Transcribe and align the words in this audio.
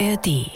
ARD. 0.00 0.50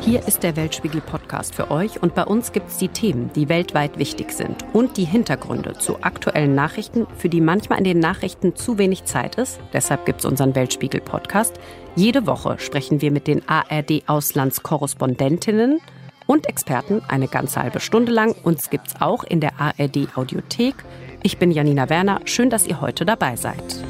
Hier 0.00 0.26
ist 0.26 0.42
der 0.44 0.56
Weltspiegel-Podcast 0.56 1.54
für 1.54 1.70
euch 1.70 2.02
und 2.02 2.14
bei 2.14 2.24
uns 2.24 2.52
gibt 2.52 2.68
es 2.68 2.78
die 2.78 2.88
Themen, 2.88 3.30
die 3.34 3.48
weltweit 3.48 3.98
wichtig 3.98 4.30
sind 4.30 4.64
und 4.72 4.96
die 4.96 5.04
Hintergründe 5.04 5.76
zu 5.78 6.02
aktuellen 6.02 6.54
Nachrichten, 6.54 7.08
für 7.16 7.28
die 7.28 7.40
manchmal 7.40 7.78
in 7.78 7.84
den 7.84 7.98
Nachrichten 7.98 8.54
zu 8.54 8.78
wenig 8.78 9.02
Zeit 9.04 9.34
ist. 9.36 9.58
Deshalb 9.72 10.06
gibt 10.06 10.20
es 10.20 10.26
unseren 10.26 10.54
Weltspiegel-Podcast. 10.54 11.58
Jede 11.96 12.24
Woche 12.26 12.60
sprechen 12.60 13.00
wir 13.00 13.10
mit 13.10 13.26
den 13.26 13.42
ARD-Auslandskorrespondentinnen 13.48 15.80
und 16.26 16.48
Experten 16.48 17.02
eine 17.08 17.26
ganze 17.26 17.60
halbe 17.62 17.80
Stunde 17.80 18.12
lang. 18.12 18.36
Uns 18.44 18.70
gibt 18.70 18.86
es 18.88 19.00
auch 19.00 19.24
in 19.24 19.40
der 19.40 19.58
ARD-Audiothek. 19.58 20.76
Ich 21.24 21.38
bin 21.38 21.50
Janina 21.50 21.90
Werner. 21.90 22.20
Schön, 22.26 22.50
dass 22.50 22.64
ihr 22.66 22.80
heute 22.80 23.04
dabei 23.04 23.34
seid. 23.34 23.82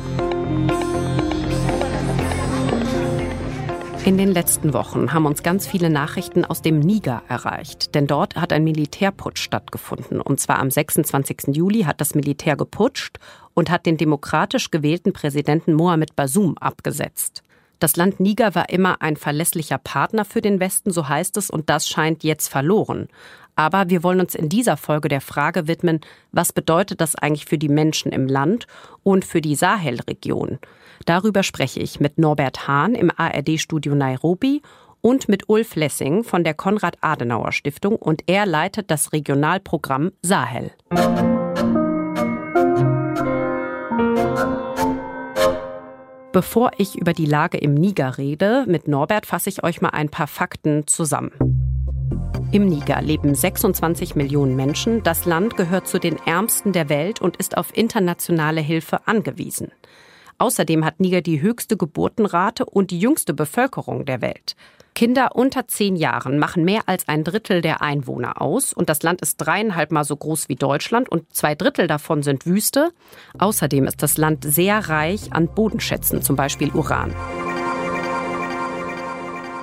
In 4.07 4.17
den 4.17 4.33
letzten 4.33 4.73
Wochen 4.73 5.13
haben 5.13 5.27
uns 5.27 5.43
ganz 5.43 5.67
viele 5.67 5.91
Nachrichten 5.91 6.47
aus 6.47 6.63
dem 6.63 6.81
Niger 6.81 7.23
erreicht, 7.29 7.95
denn 7.95 8.07
dort 8.07 8.35
hat 8.35 8.51
ein 8.51 8.65
Militärputsch 8.65 9.43
stattgefunden. 9.43 10.23
Und 10.23 10.41
zwar 10.41 10.59
am 10.59 10.71
26. 10.71 11.55
Juli 11.55 11.83
hat 11.83 12.01
das 12.01 12.15
Militär 12.15 12.57
geputscht 12.57 13.19
und 13.53 13.69
hat 13.69 13.85
den 13.85 13.99
demokratisch 13.99 14.71
gewählten 14.71 15.13
Präsidenten 15.13 15.75
Mohamed 15.75 16.17
Bazoum 16.17 16.57
abgesetzt. 16.57 17.43
Das 17.81 17.97
Land 17.97 18.21
Niger 18.21 18.55
war 18.55 18.69
immer 18.69 19.01
ein 19.01 19.17
verlässlicher 19.17 19.79
Partner 19.79 20.27
für 20.27 20.43
den 20.43 20.61
Westen, 20.61 20.93
so 20.93 21.09
heißt 21.09 21.37
es, 21.39 21.49
und 21.49 21.71
das 21.71 21.89
scheint 21.89 22.23
jetzt 22.23 22.49
verloren. 22.49 23.09
Aber 23.57 23.89
wir 23.89 24.03
wollen 24.03 24.21
uns 24.21 24.35
in 24.35 24.51
dieser 24.51 24.77
Folge 24.77 25.09
der 25.09 25.23
Frage 25.23 25.67
widmen, 25.67 26.01
was 26.31 26.53
bedeutet 26.53 27.01
das 27.01 27.17
eigentlich 27.17 27.47
für 27.47 27.59
die 27.59 27.69
Menschen 27.69 28.13
im 28.13 28.27
Land 28.27 28.67
und 29.03 29.25
für 29.25 29.41
die 29.41 29.55
Sahelregion? 29.55 30.59
Darüber 31.07 31.43
spreche 31.43 31.81
ich 31.81 32.01
mit 32.01 32.19
Norbert 32.19 32.69
Hahn 32.69 32.95
im 32.95 33.11
ARD-Studio 33.15 33.95
Nairobi 33.95 34.61
und 35.01 35.29
mit 35.31 35.49
Ulf 35.49 35.75
Lessing 35.75 36.23
von 36.23 36.45
der 36.45 36.55
Konrad-Adenauer-Stiftung 36.55 37.97
und 37.97 38.25
er 38.27 38.45
leitet 38.45 38.91
das 38.91 39.15
Regionalprogramm 39.15 40.13
Sahel. 40.23 40.73
Bevor 46.33 46.71
ich 46.79 46.97
über 46.97 47.13
die 47.13 47.27
Lage 47.27 47.59
im 47.59 47.75
Niger 47.75 48.17
rede, 48.17 48.65
mit 48.69 48.87
Norbert 48.87 49.27
fasse 49.27 49.49
ich 49.49 49.65
euch 49.65 49.81
mal 49.81 49.89
ein 49.89 50.11
paar 50.11 50.29
Fakten 50.29 50.87
zusammen. 50.87 51.33
Im 52.53 52.67
Niger 52.67 53.03
leben 53.03 53.35
26 53.35 54.15
Millionen 54.15 54.55
Menschen. 54.55 55.03
Das 55.03 55.25
Land 55.25 55.57
gehört 55.57 55.89
zu 55.89 55.99
den 55.99 56.19
ärmsten 56.27 56.73
der 56.73 56.89
Welt 56.89 57.21
und 57.21 57.37
ist 57.39 57.57
auf 57.57 57.77
internationale 57.77 58.61
Hilfe 58.61 59.09
angewiesen. 59.09 59.73
Außerdem 60.39 60.85
hat 60.85 61.01
Niger 61.01 61.21
die 61.21 61.43
höchste 61.43 61.77
Geburtenrate 61.77 62.65
und 62.65 62.93
die 62.93 63.01
jüngste 63.01 63.35
Bevölkerung 63.35 64.05
der 64.05 64.21
Welt. 64.21 64.55
Kinder 64.95 65.37
unter 65.37 65.69
zehn 65.69 65.97
Jahren 65.97 66.39
machen 66.39 66.65
mehr 66.65 66.83
als 66.87 67.09
ein 67.09 67.25
Drittel 67.25 67.63
der 67.63 67.81
Einwohner 67.81 68.41
aus 68.43 68.73
und 68.73 68.89
das 68.89 69.03
Land 69.03 69.21
ist 69.21 69.37
dreieinhalb 69.37 69.93
Mal 69.93 70.05
so 70.05 70.17
groß 70.17 70.49
wie 70.49 70.57
Deutschland 70.57 71.09
und 71.09 71.33
zwei 71.35 71.55
Drittel 71.55 71.87
davon 71.87 72.23
sind 72.23 72.47
Wüste. 72.47 72.91
Außerdem 73.39 73.87
ist 73.87 74.03
das 74.03 74.19
Land 74.19 74.45
sehr 74.45 74.89
reich 74.89 75.33
an 75.33 75.49
Bodenschätzen, 75.49 76.23
zum 76.23 76.37
Beispiel 76.37 76.71
Uran. 76.71 77.15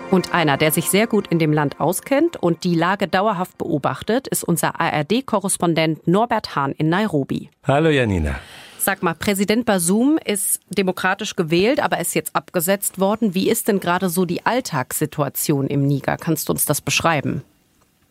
Und 0.10 0.34
einer, 0.34 0.56
der 0.56 0.72
sich 0.72 0.90
sehr 0.90 1.06
gut 1.06 1.28
in 1.28 1.38
dem 1.38 1.52
Land 1.52 1.82
auskennt 1.82 2.38
und 2.38 2.64
die 2.64 2.76
Lage 2.76 3.10
dauerhaft 3.10 3.58
beobachtet, 3.58 4.28
ist 4.30 4.44
unser 4.44 4.80
ARD-Korrespondent 4.80 6.08
Norbert 6.08 6.56
Hahn 6.56 6.72
in 6.72 6.88
Nairobi. 6.88 7.50
Hallo 7.64 7.90
Janina. 7.90 8.40
Sag 8.88 9.04
mal, 9.04 9.16
Präsident 9.16 9.66
Basum 9.66 10.18
ist 10.24 10.62
demokratisch 10.70 11.36
gewählt, 11.36 11.82
aber 11.82 12.00
ist 12.00 12.16
jetzt 12.16 12.34
abgesetzt 12.38 13.02
worden. 13.02 13.36
Wie 13.36 13.50
ist 13.50 13.68
denn 13.68 13.82
gerade 13.82 14.08
so 14.08 14.24
die 14.24 14.46
Alltagssituation 14.46 15.68
im 15.68 15.86
Niger? 15.86 16.16
Kannst 16.16 16.48
du 16.48 16.54
uns 16.54 16.66
das 16.66 16.80
beschreiben? 16.80 17.42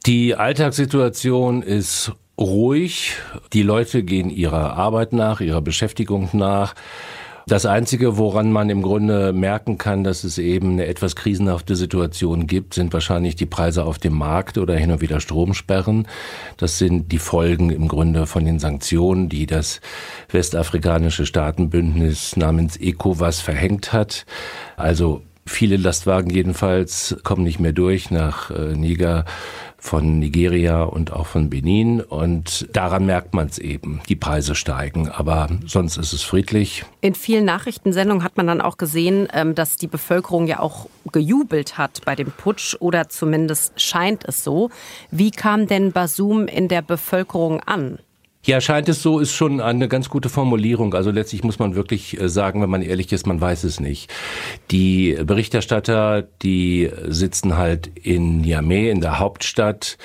Die 0.05 0.35
Alltagssituation 0.35 1.63
ist 1.63 2.13
ruhig. 2.39 3.15
Die 3.55 3.63
Leute 3.63 4.03
gehen 4.03 4.29
ihrer 4.29 4.75
Arbeit 4.75 5.15
nach, 5.15 5.41
ihrer 5.41 5.63
Beschäftigung 5.63 6.29
nach. 6.35 6.75
Das 7.49 7.65
Einzige, 7.65 8.19
woran 8.19 8.51
man 8.51 8.71
im 8.71 8.83
Grunde 8.83 9.33
merken 9.33 9.79
kann, 9.79 10.03
dass 10.03 10.25
es 10.25 10.37
eben 10.37 10.73
eine 10.73 10.87
etwas 10.87 11.15
krisenhafte 11.15 11.77
Situation 11.77 12.49
gibt, 12.49 12.75
sind 12.75 12.93
wahrscheinlich 12.93 13.37
die 13.37 13.47
Preise 13.47 13.85
auf 13.85 13.99
dem 13.99 14.15
Markt 14.15 14.59
oder 14.59 14.75
hin 14.75 14.91
und 14.91 15.01
wieder 15.01 15.21
Stromsperren. 15.21 16.09
Das 16.57 16.79
sind 16.79 17.13
die 17.13 17.21
Folgen 17.21 17.71
im 17.71 17.87
Grunde 17.87 18.27
von 18.27 18.45
den 18.45 18.59
Sanktionen, 18.59 19.29
die 19.29 19.47
das 19.47 19.81
westafrikanische 20.29 21.25
Staatenbündnis 21.25 22.37
namens 22.37 22.79
ECOWAS 22.79 23.39
verhängt 23.39 23.93
hat. 23.93 24.27
Also 24.77 25.23
Viele 25.49 25.77
Lastwagen 25.77 26.29
jedenfalls 26.29 27.17
kommen 27.23 27.45
nicht 27.45 27.61
mehr 27.61 27.73
durch 27.73 28.11
nach 28.11 28.51
äh, 28.51 28.75
Niger 28.75 29.25
von 29.87 30.19
Nigeria 30.19 30.83
und 30.83 31.13
auch 31.13 31.27
von 31.27 31.49
Benin. 31.49 32.01
Und 32.01 32.69
daran 32.73 33.07
merkt 33.07 33.35
man 33.35 33.47
es 33.47 33.59
eben. 33.59 34.01
Die 34.09 34.17
Preise 34.17 34.55
steigen, 34.55 35.09
aber 35.09 35.49
sonst 35.65 35.97
ist 35.97 36.13
es 36.13 36.23
friedlich. 36.23 36.85
In 37.01 37.15
vielen 37.15 37.45
Nachrichtensendungen 37.45 38.25
hat 38.25 38.37
man 38.37 38.47
dann 38.47 38.61
auch 38.61 38.77
gesehen, 38.77 39.29
ähm, 39.33 39.55
dass 39.55 39.77
die 39.77 39.87
Bevölkerung 39.87 40.47
ja 40.47 40.61
auch 40.61 40.89
gejubelt 41.13 41.79
hat 41.79 42.03
bei 42.05 42.15
dem 42.15 42.33
Putsch 42.33 42.77
oder 42.81 43.09
zumindest 43.09 43.81
scheint 43.81 44.25
es 44.25 44.43
so. 44.43 44.71
Wie 45.11 45.31
kam 45.31 45.67
denn 45.67 45.93
Basum 45.93 46.49
in 46.49 46.69
der 46.69 46.83
Bevölkerung 46.83 47.61
an? 47.61 47.99
Ja, 48.47 48.61
scheint 48.61 48.89
es 48.89 49.03
so, 49.03 49.19
ist 49.19 49.33
schon 49.33 49.61
eine 49.61 49.89
ganz 49.89 50.09
gute 50.09 50.29
Formulierung. 50.29 50.95
Also 50.95 51.11
letztlich 51.11 51.43
muss 51.43 51.59
man 51.59 51.75
wirklich 51.75 52.21
äh, 52.21 52.29
sagen, 52.29 52.63
wenn 52.63 52.71
man 52.71 52.81
ehrlich 52.81 53.13
ist, 53.13 53.27
man 53.27 53.41
weiß 53.41 53.65
es 53.65 53.81
nicht. 53.81 54.15
Die 54.71 55.19
Berichterstatter, 55.21 56.23
die 56.43 56.89
sitzen 57.09 57.57
halt 57.57 57.91
in 58.01 58.43
Niamey, 58.43 58.89
in 58.89 59.01
der 59.01 59.19
Hauptstadt 59.19 59.99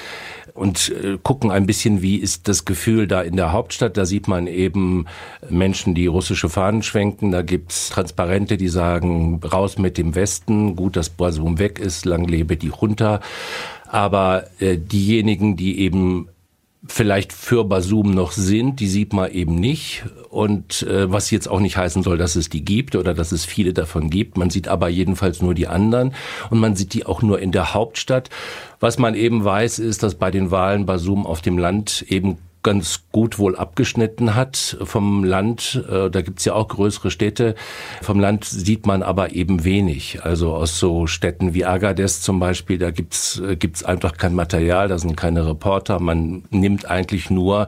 und 0.56 0.90
äh, 0.90 1.19
gucken 1.22 1.52
ein 1.52 1.68
bisschen, 1.68 2.02
wie 2.02 2.16
ist 2.16 2.47
das 2.47 2.66
Gefühl 2.66 3.06
da 3.07 3.22
in 3.22 3.35
der 3.35 3.52
Hauptstadt. 3.52 3.96
Da 3.96 4.06
sieht 4.06 4.28
man 4.28 4.47
eben 4.47 5.06
Menschen, 5.47 5.94
die 5.94 6.08
russische 6.08 6.50
Fahnen 6.50 6.81
schwenken. 6.81 7.31
Da 7.31 7.44
gibt's 7.44 7.90
Transparente, 7.90 8.58
die 8.58 8.69
sagen, 8.69 9.40
raus 9.44 9.78
mit 9.78 10.00
dem 10.00 10.16
Westen, 10.16 10.75
gut, 10.75 10.96
dass 10.96 11.09
Basum 11.09 11.59
weg 11.59 11.78
ist, 11.78 12.06
lang 12.06 12.25
lebe 12.25 12.58
die 12.58 12.72
Junta. 12.81 13.19
Aber 13.88 14.46
äh, 14.59 14.78
diejenigen, 14.79 15.58
die 15.58 15.79
eben 15.81 16.28
vielleicht 16.91 17.34
für 17.34 17.63
Basum 17.63 18.12
noch 18.12 18.31
sind, 18.31 18.79
die 18.79 18.88
sieht 18.88 19.13
man 19.13 19.31
eben 19.31 19.56
nicht. 19.56 20.03
Und 20.29 20.84
äh, 20.84 21.12
was 21.12 21.31
jetzt 21.31 21.47
auch 21.47 21.59
nicht 21.59 21.78
heißen 21.78 22.03
soll, 22.03 22.18
dass 22.18 22.35
es 22.35 22.50
die 22.50 22.63
gibt 22.63 22.96
oder 22.96 23.13
dass 23.13 23.31
es 23.31 23.46
viele 23.46 23.74
davon 23.74 24.09
gibt. 24.09 24.38
Man 24.38 24.50
sieht 24.50 24.68
aber 24.68 24.90
jedenfalls 24.90 25.41
nur 25.41 25.53
die 25.53 25.68
anderen 25.68 26.13
und 26.50 26.59
man 26.59 26.75
sieht 26.75 26.94
die 26.94 27.06
auch 27.06 27.22
nur 27.22 27.40
in 27.40 27.52
der 27.52 27.74
Hauptstadt. 27.74 28.29
Was 28.79 28.97
man 28.97 29.16
eben 29.16 29.44
weiß, 29.44 29.79
ist, 29.79 30.03
dass 30.03 30.16
bei 30.16 30.31
den 30.31 30.52
Wahlen 30.52 30.85
Basum 30.85 31.25
auf 31.25 31.41
dem 31.41 31.57
Land 31.57 32.06
eben 32.07 32.38
ganz 32.64 33.04
gut 33.12 33.40
wohl 33.40 33.56
abgeschnitten 33.56 34.36
hat 34.36 34.78
vom 34.84 35.24
Land. 35.24 35.84
Äh, 35.90 36.10
da 36.10 36.22
gibt's 36.22 36.46
ja 36.46 36.54
auch 36.54 36.68
größere 36.68 37.12
Städte. 37.12 37.56
Vom 38.02 38.20
Land 38.20 38.46
sieht 38.46 38.86
man 38.86 39.04
aber 39.04 39.34
eben 39.34 39.64
wenig. 39.64 40.24
Also 40.24 40.54
aus 40.54 40.80
so 40.80 41.08
Städten 41.08 41.54
wie 41.54 41.66
Agadez 41.66 42.22
zum 42.22 42.40
Beispiel, 42.40 42.78
da 42.78 42.92
gibt's 42.92 43.40
äh, 43.40 43.56
gibt's 43.56 43.84
einfach 43.84 44.18
kein 44.18 44.36
Material, 44.36 44.88
da 44.88 44.98
sind 44.98 45.16
keine 45.16 45.48
Reporter. 45.48 46.00
Man 46.00 46.44
nimmt 46.50 46.90
eigentlich 46.90 47.30
nur 47.30 47.68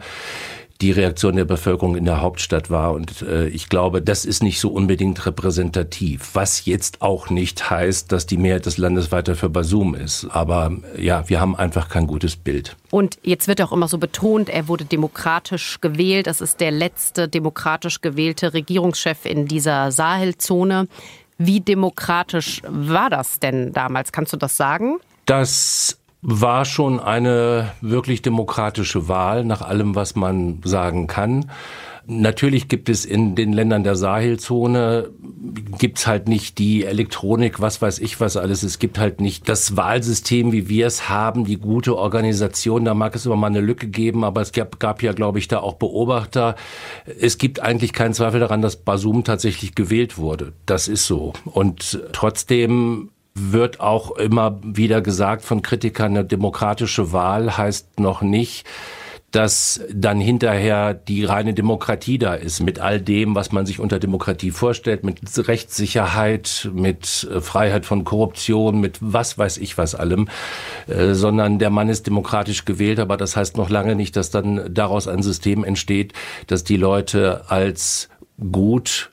die 0.83 0.91
Reaktion 0.91 1.37
der 1.37 1.45
Bevölkerung 1.45 1.95
in 1.95 2.03
der 2.03 2.19
Hauptstadt 2.19 2.69
war. 2.69 2.91
Und 2.91 3.21
äh, 3.21 3.47
ich 3.47 3.69
glaube, 3.69 4.01
das 4.01 4.25
ist 4.25 4.43
nicht 4.43 4.59
so 4.59 4.69
unbedingt 4.69 5.25
repräsentativ. 5.25 6.31
Was 6.33 6.65
jetzt 6.65 7.01
auch 7.01 7.29
nicht 7.29 7.69
heißt, 7.69 8.11
dass 8.11 8.25
die 8.25 8.35
Mehrheit 8.35 8.65
des 8.65 8.77
Landes 8.77 9.09
weiter 9.11 9.35
für 9.35 9.49
Basum 9.49 9.95
ist. 9.95 10.27
Aber 10.29 10.73
ja, 10.97 11.27
wir 11.29 11.39
haben 11.39 11.55
einfach 11.55 11.87
kein 11.87 12.05
gutes 12.05 12.35
Bild. 12.35 12.75
Und 12.91 13.17
jetzt 13.23 13.47
wird 13.47 13.61
auch 13.61 13.71
immer 13.71 13.87
so 13.87 13.97
betont, 13.97 14.49
er 14.49 14.67
wurde 14.67 14.83
demokratisch 14.83 15.79
gewählt. 15.79 16.27
Das 16.27 16.41
ist 16.41 16.59
der 16.59 16.71
letzte 16.71 17.29
demokratisch 17.29 18.01
gewählte 18.01 18.53
Regierungschef 18.53 19.25
in 19.25 19.47
dieser 19.47 19.89
Sahelzone. 19.89 20.89
Wie 21.37 21.61
demokratisch 21.61 22.61
war 22.67 23.09
das 23.09 23.39
denn 23.39 23.71
damals? 23.71 24.11
Kannst 24.11 24.33
du 24.33 24.37
das 24.37 24.57
sagen? 24.57 24.97
Das 25.25 25.97
war 26.23 26.63
schon 26.63 27.01
eine 27.01 27.71
wirklich 27.81 28.21
demokratische 28.21 29.09
Wahl 29.09 29.43
nach 29.43 29.61
allem, 29.61 29.93
was 29.93 30.15
man 30.15 30.61
sagen 30.63 31.07
kann. 31.07 31.51
Natürlich 32.05 32.67
gibt 32.67 32.89
es 32.89 33.05
in 33.05 33.35
den 33.35 33.53
Ländern 33.53 33.85
der 33.85 33.95
Sahelzone, 33.95 35.09
gibt's 35.77 36.05
halt 36.05 36.27
nicht 36.27 36.57
die 36.57 36.83
Elektronik, 36.83 37.61
was 37.61 37.81
weiß 37.81 37.99
ich 37.99 38.19
was 38.19 38.35
alles. 38.35 38.63
Es 38.63 38.77
gibt 38.77 38.99
halt 38.99 39.21
nicht 39.21 39.47
das 39.47 39.77
Wahlsystem, 39.77 40.51
wie 40.51 40.67
wir 40.67 40.85
es 40.85 41.07
haben, 41.07 41.45
die 41.45 41.57
gute 41.57 41.97
Organisation. 41.97 42.83
Da 42.83 42.93
mag 42.93 43.15
es 43.15 43.25
immer 43.25 43.37
mal 43.37 43.47
eine 43.47 43.61
Lücke 43.61 43.87
geben, 43.87 44.25
aber 44.25 44.41
es 44.41 44.51
gab, 44.51 44.81
gab 44.81 45.01
ja, 45.01 45.13
glaube 45.13 45.39
ich, 45.39 45.47
da 45.47 45.59
auch 45.59 45.75
Beobachter. 45.75 46.55
Es 47.19 47.37
gibt 47.37 47.61
eigentlich 47.61 47.93
keinen 47.93 48.13
Zweifel 48.13 48.41
daran, 48.41 48.61
dass 48.61 48.75
Basum 48.75 49.23
tatsächlich 49.23 49.73
gewählt 49.73 50.17
wurde. 50.17 50.51
Das 50.65 50.89
ist 50.89 51.07
so. 51.07 51.31
Und 51.45 52.01
trotzdem 52.11 53.11
wird 53.35 53.79
auch 53.79 54.11
immer 54.11 54.59
wieder 54.63 55.01
gesagt 55.01 55.43
von 55.43 55.61
Kritikern, 55.61 56.11
eine 56.11 56.25
demokratische 56.25 57.11
Wahl 57.11 57.57
heißt 57.57 57.99
noch 57.99 58.21
nicht, 58.21 58.67
dass 59.33 59.81
dann 59.91 60.19
hinterher 60.19 60.93
die 60.93 61.25
reine 61.25 61.55
Demokratie 61.55 62.19
da 62.19 62.35
ist, 62.35 62.59
mit 62.59 62.79
all 62.79 63.01
dem, 63.01 63.33
was 63.33 63.51
man 63.51 63.65
sich 63.65 63.79
unter 63.79 63.97
Demokratie 63.97 64.51
vorstellt, 64.51 65.03
mit 65.03 65.19
Rechtssicherheit, 65.35 66.69
mit 66.71 67.27
äh, 67.31 67.41
Freiheit 67.41 67.85
von 67.85 68.03
Korruption, 68.03 68.79
mit 68.79 68.99
was 69.01 69.37
weiß 69.39 69.57
ich 69.57 69.77
was 69.77 69.95
allem, 69.95 70.29
äh, 70.87 71.13
sondern 71.13 71.57
der 71.57 71.71
Mann 71.71 71.89
ist 71.89 72.05
demokratisch 72.05 72.65
gewählt, 72.65 72.99
aber 72.99 73.17
das 73.17 73.35
heißt 73.35 73.57
noch 73.57 73.69
lange 73.69 73.95
nicht, 73.95 74.15
dass 74.15 74.29
dann 74.29 74.71
daraus 74.71 75.07
ein 75.07 75.23
System 75.23 75.63
entsteht, 75.63 76.13
dass 76.45 76.63
die 76.63 76.77
Leute 76.77 77.45
als 77.49 78.09
gut 78.51 79.12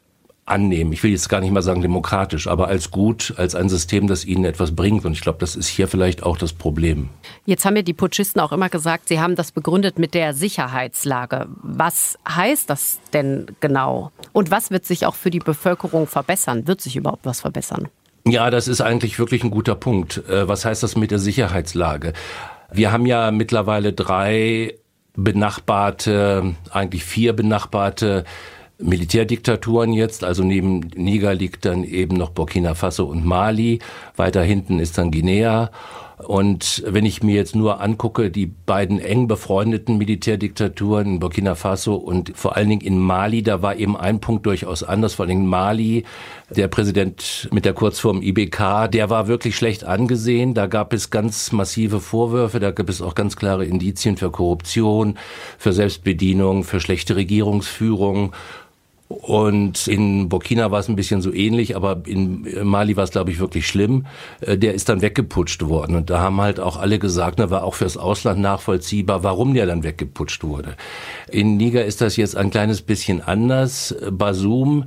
annehmen. 0.50 0.93
Ich 0.93 1.02
will 1.02 1.11
jetzt 1.11 1.29
gar 1.29 1.41
nicht 1.41 1.52
mal 1.52 1.62
sagen 1.62 1.82
demokratisch, 1.82 2.47
aber 2.47 2.69
als 2.69 2.91
gut, 2.91 3.35
als 3.37 3.55
ein 3.55 3.69
System, 3.69 4.06
das 4.06 4.25
ihnen 4.25 4.44
etwas 4.44 4.75
bringt. 4.75 5.05
Und 5.05 5.12
ich 5.12 5.20
glaube, 5.20 5.38
das 5.38 5.56
ist 5.56 5.69
hier 5.69 5.88
vielleicht 5.88 6.23
auch 6.23 6.37
das 6.37 6.52
Problem. 6.52 7.08
Jetzt 7.47 7.64
haben 7.64 7.76
ja 7.76 7.82
die 7.82 7.93
Putschisten 7.93 8.41
auch 8.41 8.52
immer 8.52 8.69
gesagt, 8.69 9.08
sie 9.08 9.20
haben 9.20 9.37
das 9.37 9.52
begründet 9.52 9.99
mit 9.99 10.14
der 10.14 10.35
Sicherheitslage. 10.35 11.47
Was 11.62 12.19
heißt 12.29 12.69
das 12.69 13.00
denn 13.12 13.47
genau? 13.61 14.12
Und 14.32 14.50
was 14.50 14.70
wird 14.70 14.85
sich 14.85 15.06
auch 15.06 15.14
für 15.14 15.31
die 15.31 15.38
Bevölkerung 15.38 16.06
verbessern? 16.06 16.67
Wird 16.67 16.81
sich 16.81 16.97
überhaupt 16.97 17.25
was 17.25 17.41
verbessern? 17.41 17.88
Ja, 18.26 18.50
das 18.50 18.69
ist 18.69 18.81
eigentlich 18.81 19.19
wirklich 19.19 19.44
ein 19.44 19.50
guter 19.50 19.75
Punkt. 19.75 20.29
Äh, 20.29 20.47
was 20.47 20.64
heißt 20.64 20.82
das 20.82 20.97
mit 20.97 21.11
der 21.11 21.19
Sicherheitslage? 21.19 22.12
Wir 22.70 22.93
haben 22.93 23.06
ja 23.06 23.31
mittlerweile 23.31 23.93
drei 23.93 24.75
benachbarte, 25.14 26.55
eigentlich 26.70 27.05
vier 27.05 27.32
benachbarte 27.32 28.25
Militärdiktaturen 28.82 29.92
jetzt, 29.92 30.24
also 30.24 30.42
neben 30.42 30.80
Niger 30.94 31.34
liegt 31.34 31.64
dann 31.64 31.84
eben 31.84 32.16
noch 32.16 32.30
Burkina 32.30 32.74
Faso 32.74 33.06
und 33.06 33.24
Mali, 33.24 33.80
weiter 34.16 34.42
hinten 34.42 34.78
ist 34.78 34.98
dann 34.98 35.10
Guinea. 35.10 35.70
Und 36.26 36.82
wenn 36.86 37.06
ich 37.06 37.22
mir 37.22 37.34
jetzt 37.34 37.56
nur 37.56 37.80
angucke, 37.80 38.30
die 38.30 38.46
beiden 38.46 38.98
eng 38.98 39.26
befreundeten 39.26 39.96
Militärdiktaturen 39.96 41.06
in 41.06 41.18
Burkina 41.20 41.54
Faso 41.54 41.94
und 41.94 42.36
vor 42.36 42.56
allen 42.56 42.68
Dingen 42.68 42.82
in 42.82 42.98
Mali, 42.98 43.42
da 43.42 43.62
war 43.62 43.76
eben 43.76 43.96
ein 43.96 44.20
Punkt 44.20 44.44
durchaus 44.44 44.82
anders. 44.82 45.14
Vor 45.14 45.24
allen 45.24 45.30
Dingen 45.30 45.46
Mali, 45.46 46.04
der 46.50 46.68
Präsident 46.68 47.48
mit 47.52 47.64
der 47.64 47.72
Kurzform 47.72 48.20
IBK, 48.22 48.90
der 48.92 49.08
war 49.08 49.28
wirklich 49.28 49.56
schlecht 49.56 49.84
angesehen. 49.84 50.52
Da 50.52 50.66
gab 50.66 50.92
es 50.92 51.10
ganz 51.10 51.52
massive 51.52 52.00
Vorwürfe, 52.00 52.60
da 52.60 52.70
gab 52.70 52.90
es 52.90 53.00
auch 53.00 53.14
ganz 53.14 53.36
klare 53.36 53.64
Indizien 53.64 54.18
für 54.18 54.30
Korruption, 54.30 55.16
für 55.56 55.72
Selbstbedienung, 55.72 56.64
für 56.64 56.80
schlechte 56.80 57.16
Regierungsführung. 57.16 58.32
Und 59.10 59.88
in 59.88 60.28
Burkina 60.28 60.70
war 60.70 60.78
es 60.78 60.88
ein 60.88 60.94
bisschen 60.94 61.20
so 61.20 61.32
ähnlich, 61.32 61.74
aber 61.74 62.02
in 62.06 62.46
Mali 62.62 62.96
war 62.96 63.02
es, 63.02 63.10
glaube 63.10 63.32
ich, 63.32 63.40
wirklich 63.40 63.66
schlimm. 63.66 64.06
Äh, 64.40 64.56
der 64.56 64.72
ist 64.72 64.88
dann 64.88 65.02
weggeputscht 65.02 65.66
worden. 65.66 65.96
Und 65.96 66.10
da 66.10 66.20
haben 66.20 66.40
halt 66.40 66.60
auch 66.60 66.76
alle 66.76 67.00
gesagt, 67.00 67.40
da 67.40 67.50
war 67.50 67.64
auch 67.64 67.74
fürs 67.74 67.96
Ausland 67.96 68.40
nachvollziehbar, 68.40 69.24
warum 69.24 69.52
der 69.52 69.66
dann 69.66 69.82
weggeputscht 69.82 70.44
wurde. 70.44 70.76
In 71.28 71.56
Niger 71.56 71.84
ist 71.84 72.00
das 72.00 72.16
jetzt 72.16 72.36
ein 72.36 72.50
kleines 72.50 72.82
bisschen 72.82 73.20
anders. 73.20 73.96
Basum 74.12 74.84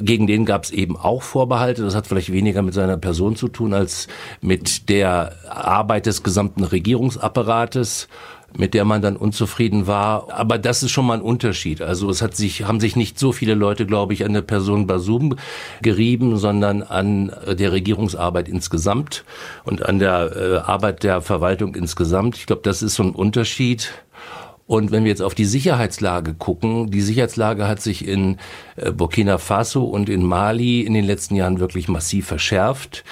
gegen 0.00 0.26
den 0.26 0.46
gab 0.46 0.64
es 0.64 0.70
eben 0.70 0.96
auch 0.96 1.22
Vorbehalte. 1.22 1.82
Das 1.82 1.94
hat 1.94 2.06
vielleicht 2.06 2.32
weniger 2.32 2.62
mit 2.62 2.72
seiner 2.72 2.96
Person 2.96 3.36
zu 3.36 3.48
tun 3.48 3.74
als 3.74 4.08
mit 4.40 4.88
der 4.88 5.32
Arbeit 5.48 6.06
des 6.06 6.22
gesamten 6.22 6.64
Regierungsapparates 6.64 8.08
mit 8.56 8.74
der 8.74 8.84
man 8.84 9.02
dann 9.02 9.16
unzufrieden 9.16 9.86
war. 9.86 10.28
Aber 10.32 10.58
das 10.58 10.82
ist 10.82 10.90
schon 10.90 11.06
mal 11.06 11.18
ein 11.18 11.22
Unterschied. 11.22 11.82
Also 11.82 12.08
es 12.08 12.22
hat 12.22 12.34
sich, 12.34 12.64
haben 12.64 12.80
sich 12.80 12.96
nicht 12.96 13.18
so 13.18 13.32
viele 13.32 13.54
Leute, 13.54 13.86
glaube 13.86 14.14
ich, 14.14 14.24
an 14.24 14.32
der 14.32 14.42
Person 14.42 14.86
Basum 14.86 15.36
gerieben, 15.82 16.38
sondern 16.38 16.82
an 16.82 17.32
der 17.46 17.72
Regierungsarbeit 17.72 18.48
insgesamt 18.48 19.24
und 19.64 19.84
an 19.86 19.98
der 19.98 20.32
äh, 20.36 20.56
Arbeit 20.58 21.02
der 21.02 21.20
Verwaltung 21.20 21.74
insgesamt. 21.74 22.36
Ich 22.36 22.46
glaube, 22.46 22.62
das 22.62 22.82
ist 22.82 22.94
so 22.94 23.02
ein 23.02 23.14
Unterschied. 23.14 23.92
Und 24.68 24.90
wenn 24.90 25.04
wir 25.04 25.08
jetzt 25.08 25.22
auf 25.22 25.34
die 25.34 25.46
Sicherheitslage 25.46 26.34
gucken, 26.34 26.90
die 26.90 27.00
Sicherheitslage 27.00 27.66
hat 27.66 27.80
sich 27.80 28.06
in 28.06 28.36
äh, 28.76 28.92
Burkina 28.92 29.38
Faso 29.38 29.84
und 29.84 30.10
in 30.10 30.22
Mali 30.22 30.82
in 30.82 30.92
den 30.92 31.06
letzten 31.06 31.36
Jahren 31.36 31.58
wirklich 31.58 31.88
massiv 31.88 32.26
verschärft. 32.26 33.02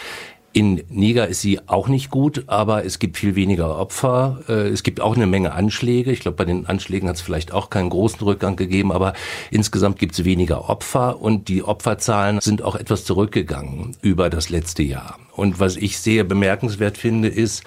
In 0.56 0.82
Niger 0.88 1.28
ist 1.28 1.42
sie 1.42 1.60
auch 1.66 1.86
nicht 1.86 2.10
gut, 2.10 2.44
aber 2.46 2.86
es 2.86 2.98
gibt 2.98 3.18
viel 3.18 3.34
weniger 3.34 3.78
Opfer. 3.78 4.40
Äh, 4.48 4.68
es 4.68 4.82
gibt 4.82 5.02
auch 5.02 5.14
eine 5.14 5.26
Menge 5.26 5.52
Anschläge. 5.52 6.10
Ich 6.10 6.20
glaube, 6.20 6.38
bei 6.38 6.46
den 6.46 6.64
Anschlägen 6.64 7.10
hat 7.10 7.16
es 7.16 7.20
vielleicht 7.20 7.52
auch 7.52 7.68
keinen 7.68 7.90
großen 7.90 8.20
Rückgang 8.20 8.56
gegeben, 8.56 8.90
aber 8.90 9.12
insgesamt 9.50 9.98
gibt 9.98 10.14
es 10.14 10.24
weniger 10.24 10.70
Opfer 10.70 11.20
und 11.20 11.48
die 11.48 11.62
Opferzahlen 11.62 12.40
sind 12.40 12.62
auch 12.62 12.74
etwas 12.74 13.04
zurückgegangen 13.04 13.98
über 14.00 14.30
das 14.30 14.48
letzte 14.48 14.82
Jahr. 14.82 15.18
Und 15.32 15.60
was 15.60 15.76
ich 15.76 15.98
sehr 15.98 16.24
bemerkenswert 16.24 16.96
finde, 16.96 17.28
ist, 17.28 17.62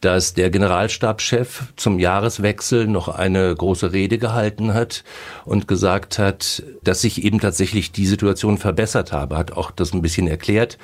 dass 0.00 0.34
der 0.34 0.50
Generalstabschef 0.50 1.72
zum 1.76 2.00
Jahreswechsel 2.00 2.88
noch 2.88 3.08
eine 3.08 3.54
große 3.54 3.92
Rede 3.92 4.18
gehalten 4.18 4.74
hat 4.74 5.04
und 5.44 5.68
gesagt 5.68 6.18
hat, 6.18 6.64
dass 6.82 7.00
sich 7.00 7.24
eben 7.24 7.38
tatsächlich 7.38 7.92
die 7.92 8.06
Situation 8.06 8.58
verbessert 8.58 9.12
habe, 9.12 9.38
hat 9.38 9.52
auch 9.52 9.70
das 9.70 9.94
ein 9.94 10.02
bisschen 10.02 10.26
erklärt, 10.26 10.78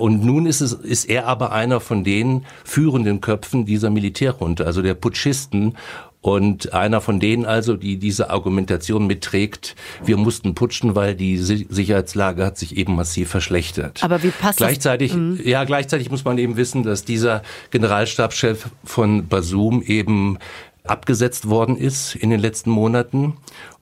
und 0.00 0.24
nun 0.24 0.46
ist, 0.46 0.60
es, 0.60 0.72
ist 0.72 1.04
er 1.04 1.26
aber 1.26 1.52
einer 1.52 1.78
von 1.78 2.04
den 2.04 2.46
führenden 2.64 3.20
Köpfen 3.20 3.66
dieser 3.66 3.90
Militärrunde, 3.90 4.64
also 4.64 4.82
der 4.82 4.94
Putschisten. 4.94 5.76
Und 6.22 6.74
einer 6.74 7.00
von 7.00 7.18
denen 7.18 7.46
also, 7.46 7.76
die 7.76 7.96
diese 7.96 8.28
Argumentation 8.28 9.06
mitträgt, 9.06 9.74
wir 10.04 10.18
mussten 10.18 10.54
putschen, 10.54 10.94
weil 10.94 11.14
die 11.14 11.38
Sicherheitslage 11.38 12.44
hat 12.44 12.58
sich 12.58 12.76
eben 12.76 12.94
massiv 12.94 13.30
verschlechtert. 13.30 14.04
Aber 14.04 14.22
wie 14.22 14.30
passt 14.30 14.58
gleichzeitig, 14.58 15.12
das? 15.12 15.18
Mhm. 15.18 15.40
Ja, 15.44 15.64
gleichzeitig 15.64 16.10
muss 16.10 16.26
man 16.26 16.36
eben 16.36 16.58
wissen, 16.58 16.82
dass 16.82 17.06
dieser 17.06 17.42
Generalstabschef 17.70 18.68
von 18.84 19.28
Basum 19.28 19.80
eben 19.82 20.38
abgesetzt 20.84 21.48
worden 21.48 21.76
ist 21.76 22.14
in 22.16 22.28
den 22.28 22.40
letzten 22.40 22.70
Monaten 22.70 23.34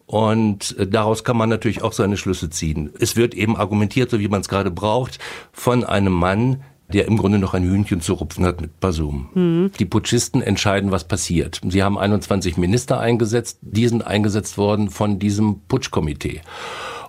und 0.08 0.74
äh, 0.78 0.86
daraus 0.86 1.22
kann 1.22 1.36
man 1.36 1.50
natürlich 1.50 1.82
auch 1.82 1.92
seine 1.92 2.16
Schlüsse 2.16 2.48
ziehen. 2.48 2.90
Es 2.98 3.14
wird 3.14 3.34
eben 3.34 3.56
argumentiert, 3.56 4.10
so 4.10 4.18
wie 4.18 4.28
man 4.28 4.40
es 4.40 4.48
gerade 4.48 4.70
braucht, 4.70 5.18
von 5.52 5.84
einem 5.84 6.14
Mann, 6.14 6.62
der 6.90 7.06
im 7.06 7.18
Grunde 7.18 7.38
noch 7.38 7.52
ein 7.52 7.62
Hühnchen 7.62 8.00
zu 8.00 8.14
rupfen 8.14 8.46
hat 8.46 8.62
mit 8.62 8.80
Basum. 8.80 9.28
Mhm. 9.34 9.70
Die 9.78 9.84
Putschisten 9.84 10.40
entscheiden, 10.40 10.90
was 10.90 11.06
passiert. 11.06 11.60
Sie 11.68 11.82
haben 11.82 11.98
21 11.98 12.56
Minister 12.56 12.98
eingesetzt, 12.98 13.58
die 13.60 13.86
sind 13.86 14.06
eingesetzt 14.06 14.56
worden 14.56 14.88
von 14.88 15.18
diesem 15.18 15.60
Putschkomitee. 15.68 16.40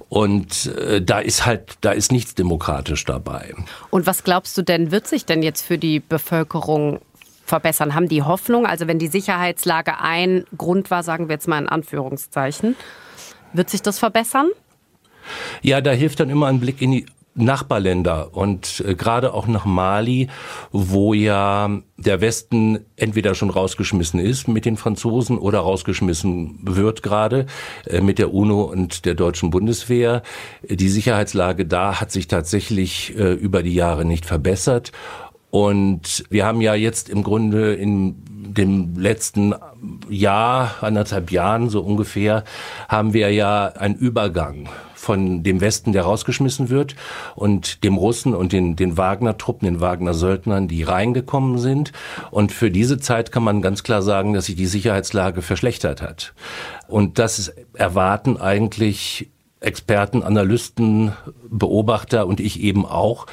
Und 0.09 0.65
äh, 0.65 1.01
da 1.01 1.19
ist 1.19 1.45
halt, 1.45 1.77
da 1.79 1.91
ist 1.91 2.11
nichts 2.11 2.35
demokratisch 2.35 3.05
dabei. 3.05 3.53
Und 3.91 4.07
was 4.07 4.25
glaubst 4.25 4.57
du 4.57 4.61
denn, 4.61 4.91
wird 4.91 5.07
sich 5.07 5.25
denn 5.25 5.41
jetzt 5.41 5.61
für 5.61 5.77
die 5.77 6.01
Bevölkerung 6.01 6.99
verbessern? 7.49 7.95
Haben 7.95 8.07
die 8.07 8.23
Hoffnung, 8.23 8.65
also 8.65 8.87
wenn 8.87 8.99
die 8.99 9.07
Sicherheitslage 9.07 9.99
ein 9.99 10.45
Grund 10.57 10.89
war, 10.89 11.03
sagen 11.03 11.27
wir 11.27 11.33
jetzt 11.33 11.47
mal 11.47 11.59
in 11.59 11.67
Anführungszeichen, 11.67 12.75
wird 13.51 13.69
sich 13.69 13.81
das 13.81 13.99
verbessern? 13.99 14.47
Ja, 15.61 15.81
da 15.81 15.91
hilft 15.91 16.19
dann 16.21 16.29
immer 16.29 16.47
ein 16.47 16.59
Blick 16.59 16.81
in 16.81 16.91
die 16.91 17.05
Nachbarländer 17.35 18.35
und 18.35 18.83
äh, 18.85 18.95
gerade 18.95 19.33
auch 19.33 19.47
nach 19.47 19.65
Mali, 19.65 20.27
wo 20.71 21.13
ja 21.13 21.69
der 21.97 22.21
Westen 22.21 22.85
entweder 22.95 23.35
schon 23.35 23.49
rausgeschmissen 23.49 24.19
ist 24.19 24.47
mit 24.47 24.65
den 24.65 24.77
Franzosen 24.77 25.37
oder 25.37 25.59
rausgeschmissen 25.59 26.59
wird 26.63 27.03
gerade 27.03 27.45
äh, 27.85 28.01
mit 28.01 28.19
der 28.19 28.33
UNO 28.33 28.63
und 28.63 29.05
der 29.05 29.13
deutschen 29.13 29.51
Bundeswehr. 29.51 30.23
Die 30.67 30.89
Sicherheitslage 30.89 31.65
da 31.65 32.01
hat 32.01 32.11
sich 32.11 32.27
tatsächlich 32.27 33.17
äh, 33.17 33.33
über 33.33 33.63
die 33.63 33.75
Jahre 33.75 34.05
nicht 34.05 34.25
verbessert 34.25 34.91
und 35.51 36.23
wir 36.29 36.45
haben 36.45 36.61
ja 36.61 36.75
jetzt 36.75 37.09
im 37.09 37.23
Grunde 37.23 37.73
in 37.73 38.15
dem 38.27 38.97
letzten 38.97 39.53
Jahr, 40.09 40.75
anderthalb 40.81 41.31
Jahren 41.31 41.69
so 41.69 41.81
ungefähr, 41.81 42.43
haben 42.87 43.13
wir 43.13 43.31
ja 43.31 43.67
einen 43.67 43.95
Übergang 43.95 44.69
von 44.95 45.43
dem 45.43 45.61
Westen, 45.61 45.93
der 45.93 46.03
rausgeschmissen 46.03 46.69
wird, 46.69 46.95
und 47.35 47.83
dem 47.83 47.95
Russen 47.95 48.35
und 48.35 48.51
den, 48.51 48.75
den 48.75 48.97
Wagner-Truppen, 48.97 49.65
den 49.65 49.81
Wagner-Söldnern, 49.81 50.67
die 50.67 50.83
reingekommen 50.83 51.57
sind. 51.57 51.93
Und 52.31 52.51
für 52.51 52.69
diese 52.69 52.99
Zeit 52.99 53.31
kann 53.31 53.43
man 53.43 53.61
ganz 53.61 53.83
klar 53.83 54.01
sagen, 54.01 54.33
dass 54.33 54.47
sich 54.47 54.55
die 54.55 54.65
Sicherheitslage 54.65 55.41
verschlechtert 55.41 56.01
hat. 56.01 56.33
Und 56.87 57.17
das 57.17 57.53
erwarten 57.73 58.37
eigentlich 58.37 59.29
Experten, 59.61 60.23
Analysten, 60.23 61.11
Beobachter 61.49 62.27
und 62.27 62.39
ich 62.39 62.61
eben 62.61 62.85
auch 62.85 63.27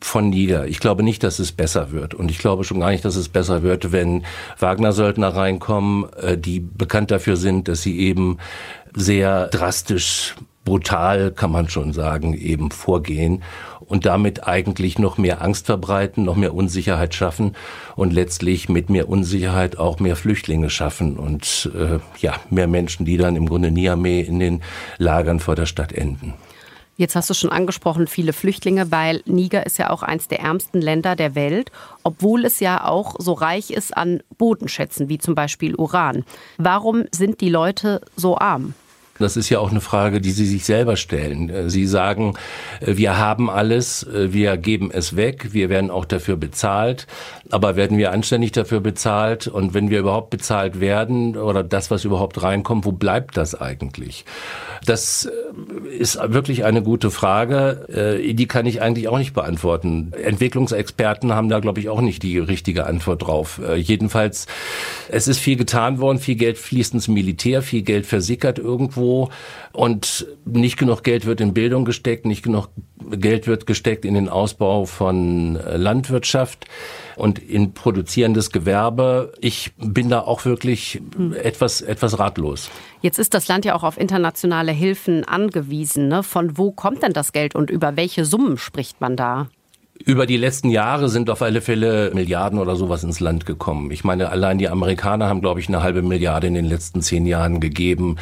von 0.00 0.28
Niger. 0.28 0.66
Ich 0.66 0.78
glaube 0.78 1.02
nicht, 1.02 1.22
dass 1.22 1.38
es 1.38 1.52
besser 1.52 1.90
wird. 1.90 2.12
Und 2.14 2.30
ich 2.30 2.38
glaube 2.38 2.64
schon 2.64 2.80
gar 2.80 2.90
nicht, 2.90 3.04
dass 3.04 3.16
es 3.16 3.30
besser 3.30 3.62
wird, 3.62 3.90
wenn 3.90 4.24
Wagner-Söldner 4.58 5.28
reinkommen, 5.28 6.12
äh, 6.20 6.36
die 6.36 6.60
bekannt 6.60 7.10
dafür 7.10 7.36
sind, 7.36 7.68
dass 7.68 7.80
sie 7.82 7.98
eben 7.98 8.36
sehr 8.94 9.46
drastisch 9.48 10.34
brutal, 10.64 11.30
kann 11.32 11.50
man 11.50 11.68
schon 11.68 11.92
sagen, 11.92 12.34
eben 12.34 12.70
vorgehen 12.70 13.42
und 13.90 14.06
damit 14.06 14.46
eigentlich 14.46 14.98
noch 14.98 15.18
mehr 15.18 15.42
Angst 15.42 15.66
verbreiten, 15.66 16.24
noch 16.24 16.36
mehr 16.36 16.54
Unsicherheit 16.54 17.14
schaffen 17.14 17.56
und 17.96 18.12
letztlich 18.12 18.68
mit 18.68 18.88
mehr 18.88 19.08
Unsicherheit 19.08 19.78
auch 19.78 19.98
mehr 19.98 20.16
Flüchtlinge 20.16 20.70
schaffen 20.70 21.18
und 21.18 21.70
äh, 21.74 21.98
ja, 22.20 22.36
mehr 22.50 22.68
Menschen, 22.68 23.04
die 23.04 23.16
dann 23.16 23.36
im 23.36 23.48
Grunde 23.48 23.70
Niamey 23.70 24.20
in 24.20 24.38
den 24.38 24.62
Lagern 24.98 25.40
vor 25.40 25.56
der 25.56 25.66
Stadt 25.66 25.92
enden. 25.92 26.34
Jetzt 26.96 27.16
hast 27.16 27.30
du 27.30 27.34
schon 27.34 27.50
angesprochen, 27.50 28.06
viele 28.06 28.34
Flüchtlinge, 28.34 28.92
weil 28.92 29.22
Niger 29.24 29.64
ist 29.64 29.78
ja 29.78 29.88
auch 29.88 30.02
eins 30.02 30.28
der 30.28 30.40
ärmsten 30.40 30.82
Länder 30.82 31.16
der 31.16 31.34
Welt, 31.34 31.72
obwohl 32.02 32.44
es 32.44 32.60
ja 32.60 32.84
auch 32.84 33.16
so 33.18 33.32
reich 33.32 33.70
ist 33.70 33.96
an 33.96 34.22
Bodenschätzen 34.36 35.08
wie 35.08 35.18
zum 35.18 35.34
Beispiel 35.34 35.74
Uran. 35.74 36.24
Warum 36.58 37.06
sind 37.10 37.40
die 37.40 37.48
Leute 37.48 38.02
so 38.16 38.36
arm? 38.36 38.74
Das 39.20 39.36
ist 39.36 39.50
ja 39.50 39.58
auch 39.58 39.70
eine 39.70 39.82
Frage, 39.82 40.20
die 40.20 40.30
Sie 40.30 40.46
sich 40.46 40.64
selber 40.64 40.96
stellen. 40.96 41.50
Äh, 41.50 41.68
Sie 41.68 41.86
sagen, 41.86 42.34
äh, 42.80 42.96
wir 42.96 43.18
haben 43.18 43.50
alles, 43.50 44.02
äh, 44.02 44.32
wir 44.32 44.56
geben 44.56 44.90
es 44.92 45.14
weg, 45.14 45.48
wir 45.52 45.68
werden 45.68 45.90
auch 45.90 46.06
dafür 46.06 46.36
bezahlt, 46.36 47.06
aber 47.50 47.76
werden 47.76 47.98
wir 47.98 48.12
anständig 48.12 48.52
dafür 48.52 48.80
bezahlt? 48.80 49.46
Und 49.46 49.74
wenn 49.74 49.90
wir 49.90 50.00
überhaupt 50.00 50.30
bezahlt 50.30 50.80
werden 50.80 51.36
oder 51.36 51.62
das, 51.62 51.90
was 51.90 52.04
überhaupt 52.04 52.42
reinkommt, 52.42 52.86
wo 52.86 52.92
bleibt 52.92 53.36
das 53.36 53.54
eigentlich? 53.54 54.24
Das 54.86 55.28
ist 55.98 56.18
wirklich 56.32 56.64
eine 56.64 56.82
gute 56.82 57.10
Frage. 57.10 58.22
Die 58.34 58.46
kann 58.46 58.64
ich 58.64 58.80
eigentlich 58.80 59.08
auch 59.08 59.18
nicht 59.18 59.34
beantworten. 59.34 60.12
Entwicklungsexperten 60.22 61.34
haben 61.34 61.50
da, 61.50 61.60
glaube 61.60 61.80
ich, 61.80 61.90
auch 61.90 62.00
nicht 62.00 62.22
die 62.22 62.38
richtige 62.38 62.86
Antwort 62.86 63.26
drauf. 63.26 63.60
Jedenfalls, 63.76 64.46
es 65.08 65.28
ist 65.28 65.38
viel 65.38 65.56
getan 65.56 65.98
worden, 65.98 66.18
viel 66.18 66.36
Geld 66.36 66.56
fließt 66.56 66.94
ins 66.94 67.08
Militär, 67.08 67.60
viel 67.62 67.82
Geld 67.82 68.06
versickert 68.06 68.58
irgendwo 68.58 69.09
und 69.72 70.26
nicht 70.44 70.76
genug 70.76 71.02
Geld 71.02 71.26
wird 71.26 71.40
in 71.40 71.54
Bildung 71.54 71.84
gesteckt, 71.84 72.26
nicht 72.26 72.42
genug 72.42 72.68
Geld 73.10 73.46
wird 73.46 73.66
gesteckt 73.66 74.04
in 74.04 74.14
den 74.14 74.28
Ausbau 74.28 74.84
von 74.84 75.56
äh, 75.56 75.76
Landwirtschaft 75.76 76.66
und 77.16 77.38
in 77.38 77.72
produzierendes 77.72 78.50
Gewerbe. 78.50 79.32
Ich 79.40 79.72
bin 79.76 80.08
da 80.08 80.20
auch 80.20 80.44
wirklich 80.44 81.00
etwas, 81.42 81.80
etwas 81.80 82.18
ratlos. 82.18 82.70
Jetzt 83.02 83.18
ist 83.18 83.34
das 83.34 83.48
Land 83.48 83.64
ja 83.64 83.74
auch 83.74 83.82
auf 83.82 83.98
internationale 83.98 84.72
Hilfen 84.72 85.24
angewiesen. 85.24 86.08
Ne? 86.08 86.22
Von 86.22 86.58
wo 86.58 86.72
kommt 86.72 87.02
denn 87.02 87.12
das 87.12 87.32
Geld 87.32 87.54
und 87.54 87.70
über 87.70 87.96
welche 87.96 88.24
Summen 88.24 88.58
spricht 88.58 89.00
man 89.00 89.16
da? 89.16 89.48
Über 90.02 90.24
die 90.24 90.38
letzten 90.38 90.70
Jahre 90.70 91.10
sind 91.10 91.28
auf 91.28 91.42
alle 91.42 91.60
Fälle 91.60 92.10
Milliarden 92.14 92.58
oder 92.58 92.74
sowas 92.74 93.04
ins 93.04 93.20
Land 93.20 93.44
gekommen. 93.44 93.90
Ich 93.90 94.02
meine, 94.02 94.30
allein 94.30 94.56
die 94.56 94.70
Amerikaner 94.70 95.28
haben, 95.28 95.42
glaube 95.42 95.60
ich, 95.60 95.68
eine 95.68 95.82
halbe 95.82 96.00
Milliarde 96.00 96.46
in 96.46 96.54
den 96.54 96.64
letzten 96.64 97.02
zehn 97.02 97.26
Jahren 97.26 97.60
gegeben. 97.60 98.16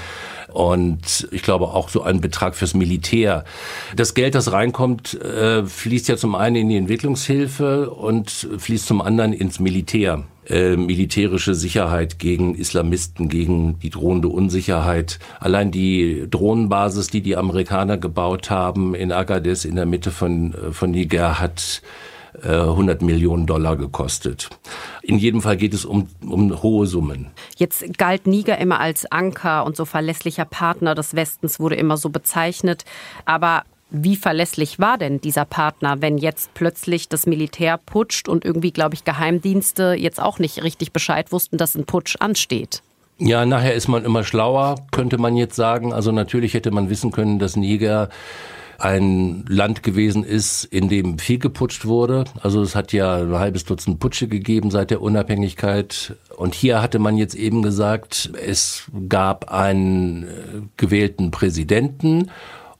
Und 0.58 1.28
ich 1.30 1.42
glaube 1.42 1.66
auch 1.66 1.88
so 1.88 2.02
ein 2.02 2.20
Betrag 2.20 2.56
fürs 2.56 2.74
Militär. 2.74 3.44
Das 3.94 4.14
Geld, 4.14 4.34
das 4.34 4.50
reinkommt, 4.50 5.14
äh, 5.14 5.62
fließt 5.64 6.08
ja 6.08 6.16
zum 6.16 6.34
einen 6.34 6.56
in 6.56 6.68
die 6.68 6.76
Entwicklungshilfe 6.76 7.90
und 7.90 8.28
fließt 8.58 8.84
zum 8.84 9.00
anderen 9.00 9.32
ins 9.32 9.60
Militär. 9.60 10.24
Äh, 10.48 10.76
militärische 10.76 11.54
Sicherheit 11.54 12.18
gegen 12.18 12.56
Islamisten, 12.56 13.28
gegen 13.28 13.78
die 13.78 13.90
drohende 13.90 14.26
Unsicherheit. 14.26 15.20
Allein 15.38 15.70
die 15.70 16.26
Drohnenbasis, 16.28 17.06
die 17.06 17.20
die 17.20 17.36
Amerikaner 17.36 17.96
gebaut 17.96 18.50
haben 18.50 18.96
in 18.96 19.12
Agadez 19.12 19.64
in 19.64 19.76
der 19.76 19.86
Mitte 19.86 20.10
von, 20.10 20.54
äh, 20.54 20.72
von 20.72 20.90
Niger, 20.90 21.38
hat 21.38 21.82
100 22.42 23.00
äh, 23.00 23.04
Millionen 23.04 23.46
Dollar 23.46 23.76
gekostet. 23.76 24.48
In 25.02 25.18
jedem 25.18 25.40
Fall 25.40 25.56
geht 25.56 25.74
es 25.74 25.84
um, 25.84 26.08
um 26.26 26.62
hohe 26.62 26.86
Summen. 26.86 27.28
Jetzt 27.56 27.98
galt 27.98 28.26
Niger 28.26 28.58
immer 28.58 28.80
als 28.80 29.10
Anker 29.10 29.64
und 29.64 29.76
so 29.76 29.84
verlässlicher 29.84 30.44
Partner 30.44 30.94
des 30.94 31.14
Westens 31.14 31.58
wurde 31.58 31.76
immer 31.76 31.96
so 31.96 32.10
bezeichnet. 32.10 32.84
Aber 33.24 33.64
wie 33.90 34.16
verlässlich 34.16 34.78
war 34.78 34.98
denn 34.98 35.20
dieser 35.20 35.46
Partner, 35.46 36.02
wenn 36.02 36.18
jetzt 36.18 36.52
plötzlich 36.54 37.08
das 37.08 37.26
Militär 37.26 37.78
putscht 37.78 38.28
und 38.28 38.44
irgendwie, 38.44 38.70
glaube 38.70 38.94
ich, 38.94 39.04
Geheimdienste 39.04 39.94
jetzt 39.94 40.20
auch 40.20 40.38
nicht 40.38 40.62
richtig 40.62 40.92
Bescheid 40.92 41.32
wussten, 41.32 41.56
dass 41.56 41.74
ein 41.74 41.86
Putsch 41.86 42.16
ansteht? 42.20 42.82
Ja, 43.18 43.46
nachher 43.46 43.74
ist 43.74 43.88
man 43.88 44.04
immer 44.04 44.22
schlauer, 44.22 44.76
könnte 44.92 45.18
man 45.18 45.36
jetzt 45.36 45.56
sagen. 45.56 45.92
Also 45.92 46.12
natürlich 46.12 46.54
hätte 46.54 46.70
man 46.70 46.90
wissen 46.90 47.10
können, 47.10 47.38
dass 47.38 47.56
Niger 47.56 48.10
ein 48.78 49.44
Land 49.48 49.82
gewesen 49.82 50.22
ist, 50.22 50.64
in 50.64 50.88
dem 50.88 51.18
viel 51.18 51.40
geputscht 51.40 51.84
wurde. 51.84 52.24
Also 52.40 52.62
es 52.62 52.76
hat 52.76 52.92
ja 52.92 53.16
ein 53.16 53.32
halbes 53.32 53.64
Dutzend 53.64 53.98
Putsche 53.98 54.28
gegeben 54.28 54.70
seit 54.70 54.90
der 54.90 55.02
Unabhängigkeit. 55.02 56.16
Und 56.36 56.54
hier 56.54 56.80
hatte 56.80 57.00
man 57.00 57.16
jetzt 57.16 57.34
eben 57.34 57.62
gesagt, 57.62 58.30
es 58.40 58.84
gab 59.08 59.50
einen 59.50 60.22
äh, 60.22 60.28
gewählten 60.76 61.32
Präsidenten 61.32 62.30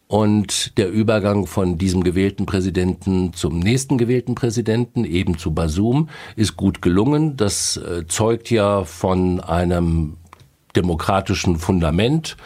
und 0.07 0.79
der 0.79 0.89
Übergang 0.89 1.47
von 1.47 1.79
diesem 1.79 2.05
gewählten 2.05 2.47
Präsidenten 2.47 3.35
zum 3.35 3.59
nächsten 3.59 3.99
gewählten 3.99 4.37
Präsidenten, 4.37 5.05
eben 5.05 5.37
zu 5.37 5.53
Basum, 5.53 6.09
ist 6.37 6.57
gut 6.57 6.81
gelungen. 6.81 7.37
Das 7.37 7.77
äh, 7.77 8.07
zeugt 8.07 8.51
ja 8.51 8.85
von 8.85 9.41
einem 9.41 10.17
demokratischen 10.77 11.57
Fundament 11.57 12.37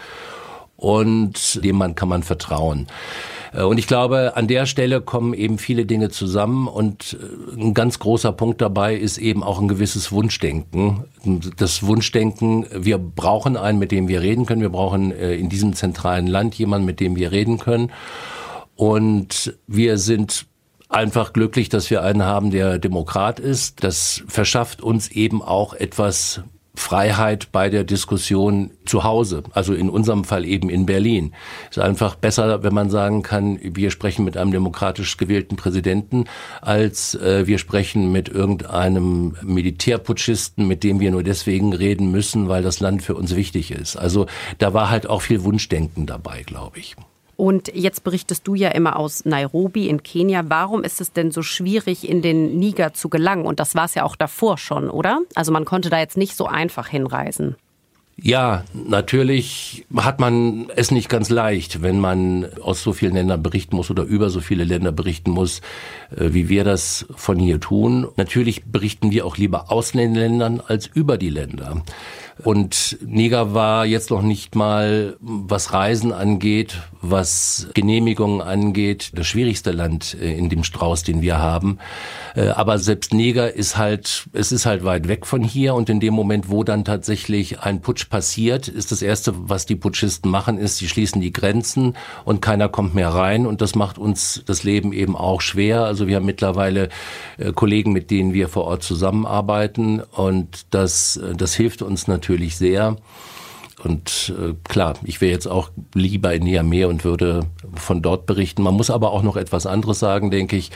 und 0.77 1.63
dem 1.63 1.77
man 1.77 1.95
kann 1.95 2.09
man 2.09 2.23
vertrauen. 2.23 2.89
Äh, 3.53 3.63
und 3.63 3.79
ich 3.79 3.87
glaube, 3.87 4.37
an 4.37 4.49
der 4.49 4.67
Stelle 4.67 5.01
kommen 5.01 5.35
eben 5.35 5.59
viele 5.59 5.87
Dinge 5.87 6.11
zusammen 6.11 6.69
und 6.69 7.19
äh, 7.21 7.61
ein 7.61 7.75
ganz 7.75 7.99
großer 7.99 8.33
Punkt 8.33 8.61
dabei 8.61 8.95
ist 8.95 9.19
eben 9.19 9.43
auch 9.43 9.61
ein 9.61 9.69
gewisses 9.69 10.13
Wunschdenken. 10.13 11.05
Das 11.57 11.87
Wunschdenken, 11.87 12.67
wir 12.73 12.99
brauchen 12.99 13.57
einen, 13.57 13.79
mit 13.79 13.93
dem 13.93 14.09
wir 14.09 14.23
reden 14.23 14.47
können. 14.47 14.63
Wir 14.63 14.71
brauchen 14.71 15.13
äh, 15.13 15.35
in 15.35 15.49
diesem 15.49 15.75
zentralen 15.75 16.27
Land 16.27 16.55
jemanden, 16.55 16.87
mit 16.87 17.01
dem 17.01 17.17
wir 17.17 17.33
reden 17.33 17.59
können. 17.59 17.93
Und 18.75 19.57
wir 19.67 19.99
sind 19.99 20.47
einfach 20.89 21.33
glücklich, 21.33 21.69
dass 21.69 21.91
wir 21.91 22.03
einen 22.03 22.25
haben, 22.25 22.51
der 22.51 22.79
Demokrat 22.79 23.41
ist. 23.41 23.83
Das 23.85 24.23
verschafft 24.29 24.83
uns 24.83 25.09
eben 25.11 25.43
auch 25.43 25.75
etwas 25.75 26.43
Freiheit 26.75 27.53
bei 27.53 27.69
der 27.69 27.85
Diskussion 27.85 28.71
zu 28.87 29.05
Hause, 29.05 29.43
also 29.53 29.75
in 29.75 29.91
unserem 29.91 30.25
Fall 30.25 30.47
eben 30.47 30.71
in 30.71 30.87
Berlin. 30.87 31.35
Es 31.71 31.77
ist 31.77 31.83
einfach 31.83 32.15
besser, 32.15 32.63
wenn 32.63 32.73
man 32.73 32.89
sagen 32.89 33.23
kann, 33.23 33.59
wir 33.63 33.91
sprechen 33.91 34.25
mit 34.25 34.39
einem 34.39 34.53
demokratisch 34.53 35.19
gewählten 35.19 35.57
Präsidenten, 35.57 36.25
als 36.63 37.15
äh, 37.15 37.47
wir 37.47 37.59
sprechen 37.59 38.11
mit 38.11 38.29
irgendeinem 38.31 39.37
Militärputschisten, 39.43 40.67
mit 40.67 40.83
dem 40.83 40.99
wir 40.99 41.11
nur 41.11 41.23
deswegen 41.23 41.75
reden 41.75 42.11
müssen, 42.11 42.49
weil 42.49 42.63
das 42.63 42.81
Land 42.81 43.03
für 43.03 43.15
uns 43.15 43.37
wichtig 43.37 43.71
ist. 43.71 43.97
Also 43.97 44.27
da 44.59 44.73
war 44.73 44.89
halt 44.89 45.07
auch 45.07 45.21
viel 45.21 45.45
Wunschdenken 45.45 46.07
dabei, 46.07 46.43
glaube 46.43 46.79
ich. 46.79 46.97
Und 47.43 47.75
jetzt 47.75 48.05
berichtest 48.05 48.47
du 48.47 48.55
ja 48.55 48.69
immer 48.69 48.95
aus 48.97 49.25
Nairobi 49.25 49.89
in 49.89 50.05
Kenia. 50.05 50.45
Warum 50.47 50.85
ist 50.85 51.01
es 51.01 51.13
denn 51.13 51.33
so 51.33 51.43
schwierig, 51.43 52.09
in 52.09 52.23
den 52.23 52.57
Niger 52.61 52.95
zu 52.95 53.09
gelangen? 53.09 53.47
Und 53.47 53.59
das 53.59 53.75
war 53.75 53.87
es 53.87 53.97
ja 53.97 54.05
auch 54.05 54.15
davor 54.15 54.59
schon, 54.59 54.89
oder? 54.89 55.23
Also 55.35 55.51
man 55.51 55.65
konnte 55.65 55.91
da 55.91 55.99
jetzt 55.99 56.17
nicht 56.17 56.37
so 56.37 56.47
einfach 56.47 56.87
hinreisen. 56.87 57.57
Ja, 58.17 58.63
natürlich 58.73 59.85
hat 59.97 60.21
man 60.21 60.71
es 60.77 60.93
nicht 60.93 61.09
ganz 61.09 61.31
leicht, 61.31 61.83
wenn 61.83 61.99
man 61.99 62.47
aus 62.61 62.81
so 62.81 62.93
vielen 62.93 63.15
Ländern 63.15 63.43
berichten 63.43 63.75
muss 63.75 63.91
oder 63.91 64.05
über 64.05 64.31
so 64.31 64.41
viele 64.41 64.63
Länder 64.63 64.93
berichten 64.93 65.33
muss, 65.33 65.63
äh, 66.17 66.33
wie 66.33 66.49
wir 66.49 66.63
das 66.63 67.07
von 67.17 67.41
hier 67.41 67.59
tun. 67.59 68.07
Natürlich 68.17 68.67
berichten 68.67 69.11
wir 69.11 69.27
auch 69.27 69.37
lieber 69.37 69.73
aus 69.73 69.91
den 69.91 70.15
Ländern 70.15 70.63
als 70.65 70.87
über 70.87 71.19
die 71.19 71.31
Länder. 71.31 71.83
Und 72.45 72.99
Niger 73.07 73.55
war 73.55 73.87
jetzt 73.87 74.11
noch 74.11 74.23
nicht 74.23 74.57
mal, 74.57 75.17
was 75.21 75.73
Reisen 75.73 76.13
angeht, 76.13 76.79
was 77.01 77.69
Genehmigungen 77.75 78.41
angeht, 78.41 79.13
das 79.15 79.27
schwierigste 79.27 79.71
Land 79.71 80.17
äh, 80.21 80.37
in 80.37 80.49
dem 80.49 80.65
Strauß, 80.65 81.05
den 81.05 81.23
wir 81.23 81.39
haben. 81.39 81.79
Äh, 82.35 82.49
aber 82.49 82.79
selbst 82.79 83.15
Niger 83.15 83.55
ist 83.55 83.77
halt, 83.77 84.29
es 84.33 84.51
ist 84.51 84.67
halt 84.67 84.85
weit 84.85 85.07
weg 85.07 85.27
von 85.27 85.43
hier 85.43 85.75
und 85.75 85.89
in 85.89 86.01
dem 86.01 86.15
Moment, 86.15 86.51
wo 86.51 86.65
dann 86.65 86.85
tatsächlich 86.85 87.61
ein 87.61 87.81
Putsch 87.81 88.09
passiert, 88.09 88.67
ist 88.67 88.91
das 88.91 89.03
erste, 89.03 89.35
was 89.49 89.67
die 89.67 89.77
Putschisten 89.77 90.31
machen, 90.31 90.59
ist, 90.59 90.79
sie 90.79 90.89
schließen 90.89 91.21
die 91.21 91.33
Grenzen 91.33 91.97
und 92.25 92.43
keiner 92.43 92.69
kommt 92.69 92.95
mehr 92.95 93.11
rein 93.11 93.47
und 93.47 93.61
das 93.61 93.77
macht 93.77 93.99
uns 93.99 94.43
das 94.47 94.65
Leben 94.65 94.93
eben 94.93 95.17
auch 95.17 95.41
schwer. 95.41 95.85
Also 95.85 96.09
wir 96.09 96.17
haben 96.17 96.27
mittlerweile 96.27 96.89
äh, 97.39 97.53
Kollegen, 97.53 97.93
mit 97.93 98.11
denen 98.11 98.33
wir 98.33 98.49
vor 98.49 98.65
Ort 98.65 98.83
zusammenarbeiten 98.83 100.01
und 100.01 100.67
das, 100.71 101.21
das 101.37 101.55
hilft 101.55 101.83
uns 101.83 102.09
natürlich 102.09 102.32
natürlich 102.33 102.57
sehr. 102.57 102.97
Und 103.85 104.33
äh, 104.39 104.55
klar, 104.65 104.95
ich 105.03 105.21
wäre 105.21 105.33
jetzt 105.33 105.49
auch 105.49 105.71
lieber 105.95 106.33
in 106.33 106.45
Niamey 106.45 106.85
und 106.85 107.05
würde 107.05 107.47
von 107.75 108.01
dort 108.01 108.27
berichten. 108.27 108.63
Man 108.63 108.75
muss 108.75 108.91
aber 108.91 109.11
auch 109.11 109.23
noch 109.23 109.37
etwas 109.37 109.67
anderes 109.67 109.99
sagen, 109.99 110.31
denke 110.31 110.57
ich. 110.57 110.71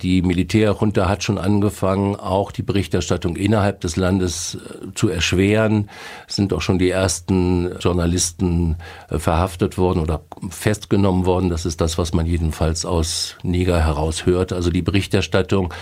Die 0.00 0.22
Militärjunta 0.22 1.06
hat 1.06 1.22
schon 1.22 1.36
angefangen, 1.36 2.16
auch 2.16 2.50
die 2.50 2.62
Berichterstattung 2.62 3.36
innerhalb 3.36 3.82
des 3.82 3.96
Landes 3.96 4.54
äh, 4.54 4.94
zu 4.94 5.08
erschweren. 5.08 5.90
Es 6.28 6.36
sind 6.36 6.54
auch 6.54 6.62
schon 6.62 6.78
die 6.78 6.88
ersten 6.88 7.78
Journalisten 7.78 8.76
äh, 9.10 9.18
verhaftet 9.18 9.76
worden 9.76 10.00
oder 10.00 10.22
festgenommen 10.48 11.26
worden. 11.26 11.50
Das 11.50 11.66
ist 11.66 11.80
das, 11.80 11.98
was 11.98 12.14
man 12.14 12.24
jedenfalls 12.24 12.86
aus 12.86 13.36
Niger 13.42 13.84
heraus 13.84 14.24
hört. 14.24 14.52
Also 14.52 14.70
die 14.70 14.82
Berichterstattung 14.82 15.74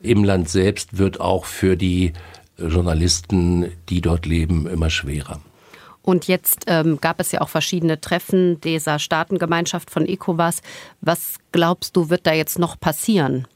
im 0.00 0.24
Land 0.24 0.48
selbst 0.48 0.98
wird 0.98 1.20
auch 1.20 1.46
für 1.46 1.76
die 1.76 2.12
Journalisten, 2.58 3.72
die 3.88 4.00
dort 4.00 4.26
leben, 4.26 4.66
immer 4.66 4.90
schwerer. 4.90 5.40
Und 6.02 6.28
jetzt 6.28 6.64
ähm, 6.68 7.00
gab 7.00 7.20
es 7.20 7.32
ja 7.32 7.40
auch 7.40 7.48
verschiedene 7.48 8.00
Treffen 8.00 8.60
dieser 8.60 9.00
Staatengemeinschaft 9.00 9.90
von 9.90 10.06
ECOWAS. 10.06 10.62
Was 11.00 11.34
glaubst 11.50 11.96
du, 11.96 12.10
wird 12.10 12.26
da 12.26 12.32
jetzt 12.32 12.60
noch 12.60 12.78
passieren 12.78 13.48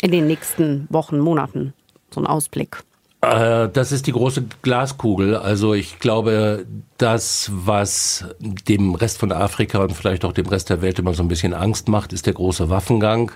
in 0.00 0.12
den 0.12 0.28
nächsten 0.28 0.86
Wochen, 0.88 1.18
Monaten? 1.18 1.74
So 2.14 2.20
ein 2.20 2.26
Ausblick. 2.26 2.84
Äh, 3.20 3.68
das 3.68 3.90
ist 3.90 4.06
die 4.06 4.12
große 4.12 4.44
Glaskugel. 4.62 5.36
Also 5.36 5.74
ich 5.74 5.98
glaube, 5.98 6.64
das, 6.96 7.50
was 7.52 8.24
dem 8.38 8.94
Rest 8.94 9.18
von 9.18 9.32
Afrika 9.32 9.80
und 9.80 9.94
vielleicht 9.94 10.24
auch 10.24 10.32
dem 10.32 10.46
Rest 10.46 10.70
der 10.70 10.80
Welt 10.80 11.00
immer 11.00 11.14
so 11.14 11.24
ein 11.24 11.28
bisschen 11.28 11.54
Angst 11.54 11.88
macht, 11.88 12.12
ist 12.12 12.26
der 12.26 12.34
große 12.34 12.70
Waffengang 12.70 13.32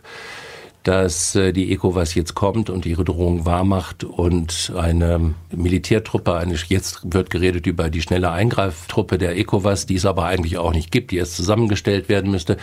dass 0.83 1.35
äh, 1.35 1.53
die 1.53 1.73
ECOWAS 1.73 2.15
jetzt 2.15 2.35
kommt 2.35 2.71
und 2.71 2.87
ihre 2.87 3.05
Drohung 3.05 3.47
wahrmacht 3.47 4.05
und 4.05 4.73
eine 4.77 5.35
Militärtruppe, 5.51 6.35
eine, 6.35 6.55
jetzt 6.69 7.01
wird 7.05 7.31
geredet 7.31 7.67
über 7.67 7.91
die 7.91 8.03
schnelle 8.03 8.31
Eingreiftruppe 8.31 9.19
der 9.19 9.37
ECOWAS, 9.37 9.87
die 9.87 9.97
es 9.97 10.07
aber 10.07 10.25
eigentlich 10.25 10.59
auch 10.59 10.73
nicht 10.73 10.91
gibt, 10.91 11.11
die 11.11 11.19
erst 11.19 11.37
zusammengestellt 11.37 12.09
werden 12.09 12.31
müsste, 12.31 12.57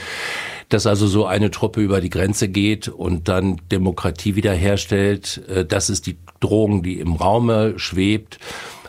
dass 0.68 0.86
also 0.86 1.08
so 1.08 1.26
eine 1.26 1.52
Truppe 1.52 1.82
über 1.82 2.02
die 2.02 2.10
Grenze 2.10 2.50
geht 2.50 2.88
und 2.88 3.28
dann 3.28 3.62
Demokratie 3.72 4.36
wiederherstellt. 4.36 5.42
Äh, 5.48 5.66
das 5.66 5.90
ist 5.90 6.08
die 6.08 6.18
Drohung, 6.40 6.84
die 6.84 7.00
im 7.00 7.14
Raume 7.14 7.74
schwebt. 7.78 8.40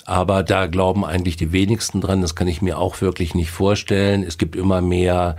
Aber 0.07 0.43
da 0.43 0.67
glauben 0.67 1.05
eigentlich 1.05 1.37
die 1.37 1.53
wenigsten 1.53 2.01
dran. 2.01 2.21
Das 2.21 2.35
kann 2.35 2.49
ich 2.49 2.63
mir 2.63 2.79
auch 2.79 3.01
wirklich 3.01 3.37
nicht 3.37 3.53
vorstellen. 3.53 4.25
Es 4.25 4.39
gibt 4.39 4.57
immer 4.57 4.81
mehr 4.81 5.37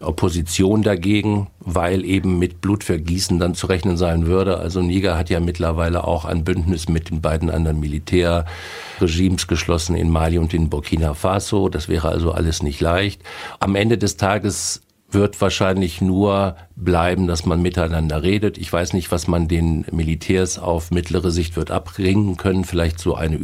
Opposition 0.00 0.82
dagegen, 0.82 1.48
weil 1.58 2.04
eben 2.04 2.38
mit 2.38 2.60
Blutvergießen 2.60 3.38
dann 3.38 3.54
zu 3.54 3.66
rechnen 3.66 3.96
sein 3.96 4.26
würde. 4.26 4.58
Also 4.58 4.80
Niger 4.80 5.18
hat 5.18 5.28
ja 5.28 5.40
mittlerweile 5.40 6.04
auch 6.04 6.24
ein 6.24 6.44
Bündnis 6.44 6.88
mit 6.88 7.10
den 7.10 7.20
beiden 7.20 7.50
anderen 7.50 7.80
Militärregimes 7.80 9.48
geschlossen 9.48 9.96
in 9.96 10.08
Mali 10.08 10.38
und 10.38 10.54
in 10.54 10.70
Burkina 10.70 11.14
Faso. 11.14 11.68
Das 11.68 11.88
wäre 11.88 12.08
also 12.08 12.30
alles 12.30 12.62
nicht 12.62 12.80
leicht. 12.80 13.22
Am 13.58 13.74
Ende 13.74 13.98
des 13.98 14.16
Tages 14.16 14.82
wird 15.10 15.40
wahrscheinlich 15.40 16.00
nur 16.00 16.56
bleiben, 16.76 17.26
dass 17.26 17.46
man 17.46 17.62
miteinander 17.62 18.22
redet. 18.22 18.58
Ich 18.58 18.72
weiß 18.72 18.92
nicht, 18.92 19.10
was 19.10 19.26
man 19.26 19.48
den 19.48 19.84
Militärs 19.90 20.58
auf 20.58 20.90
mittlere 20.90 21.30
Sicht 21.30 21.56
wird 21.56 21.70
abringen 21.70 22.36
können. 22.36 22.64
Vielleicht 22.64 23.00
so 23.00 23.14
eine 23.14 23.36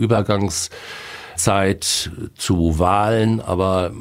Übergangszeit 1.35 2.11
zu 2.37 2.79
Wahlen, 2.79 3.41
aber 3.41 3.93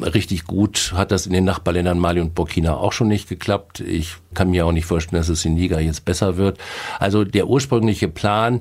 richtig 0.00 0.44
gut 0.44 0.92
hat 0.94 1.10
das 1.10 1.26
in 1.26 1.32
den 1.32 1.44
Nachbarländern 1.44 1.98
Mali 1.98 2.20
und 2.20 2.34
Burkina 2.34 2.76
auch 2.76 2.92
schon 2.92 3.08
nicht 3.08 3.28
geklappt. 3.28 3.80
Ich 3.80 4.16
kann 4.34 4.50
mir 4.50 4.66
auch 4.66 4.72
nicht 4.72 4.86
vorstellen, 4.86 5.20
dass 5.20 5.28
es 5.28 5.44
in 5.44 5.54
Niger 5.54 5.80
jetzt 5.80 6.04
besser 6.04 6.36
wird. 6.36 6.58
Also 6.98 7.24
der 7.24 7.48
ursprüngliche 7.48 8.08
Plan, 8.08 8.60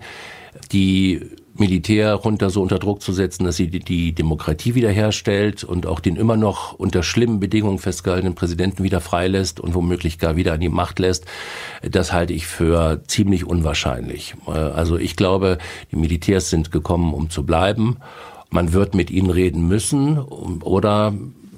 die 0.71 1.21
Militär 1.61 2.13
runter 2.15 2.49
so 2.49 2.61
unter 2.61 2.79
Druck 2.79 3.01
zu 3.01 3.13
setzen, 3.13 3.45
dass 3.45 3.55
sie 3.55 3.67
die 3.69 4.11
Demokratie 4.13 4.75
wiederherstellt 4.75 5.63
und 5.63 5.85
auch 5.85 6.01
den 6.01 6.17
immer 6.17 6.35
noch 6.35 6.73
unter 6.73 7.03
schlimmen 7.03 7.39
Bedingungen 7.39 7.77
festgehaltenen 7.77 8.35
Präsidenten 8.35 8.83
wieder 8.83 8.99
freilässt 8.99 9.59
und 9.59 9.73
womöglich 9.73 10.19
gar 10.19 10.35
wieder 10.35 10.53
an 10.53 10.59
die 10.59 10.69
Macht 10.69 10.99
lässt, 10.99 11.25
das 11.81 12.11
halte 12.11 12.33
ich 12.33 12.47
für 12.47 13.03
ziemlich 13.07 13.45
unwahrscheinlich. 13.45 14.35
Also 14.45 14.97
ich 14.97 15.15
glaube, 15.15 15.59
die 15.91 15.95
Militärs 15.95 16.49
sind 16.49 16.71
gekommen, 16.71 17.13
um 17.13 17.29
zu 17.29 17.45
bleiben 17.45 17.97
man 18.51 18.73
wird 18.73 18.93
mit 18.93 19.09
ihnen 19.09 19.29
reden 19.29 19.67
müssen 19.67 20.19
oder 20.19 21.13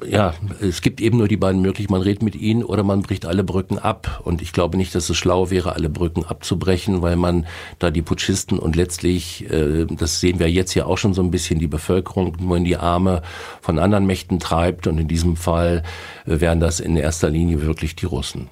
ja, 0.08 0.34
es 0.62 0.82
gibt 0.82 1.02
eben 1.02 1.18
nur 1.18 1.28
die 1.28 1.38
beiden 1.38 1.62
Möglichkeiten, 1.62 1.94
man 1.94 2.02
redet 2.02 2.24
mit 2.24 2.36
ihnen 2.36 2.64
oder 2.64 2.84
man 2.84 3.02
bricht 3.02 3.26
alle 3.26 3.44
Brücken 3.44 3.80
ab. 3.80 4.22
Und 4.24 4.42
ich 4.42 4.54
glaube 4.54 4.78
nicht, 4.78 4.94
dass 4.96 5.10
es 5.10 5.18
schlau 5.18 5.50
wäre, 5.50 5.76
alle 5.76 5.90
Brücken 5.90 6.26
abzubrechen, 6.26 7.02
weil 7.02 7.16
man 7.16 7.46
da 7.80 7.92
die 7.92 8.02
Putschisten 8.02 8.60
und 8.60 8.76
letztlich, 8.76 9.50
äh, 9.52 9.86
das 9.86 10.20
sehen 10.20 10.40
wir 10.40 10.50
jetzt 10.50 10.74
ja 10.74 10.86
auch 10.86 10.98
schon 10.98 11.14
so 11.14 11.22
ein 11.22 11.32
bisschen, 11.32 11.60
die 11.60 11.68
Bevölkerung 11.68 12.38
nur 12.40 12.58
in 12.58 12.64
die 12.64 12.78
Arme 12.78 13.22
von 13.62 13.80
anderen 13.80 14.06
Mächten 14.06 14.40
treibt. 14.40 14.88
Und 14.88 14.98
in 14.98 15.08
diesem 15.08 15.36
Fall 15.36 15.84
äh, 16.26 16.40
wären 16.40 16.60
das 16.60 16.80
in 16.80 16.96
erster 16.98 17.30
Linie 17.30 17.62
wirklich 17.62 17.96
die 17.96 18.06
Russen. 18.06 18.50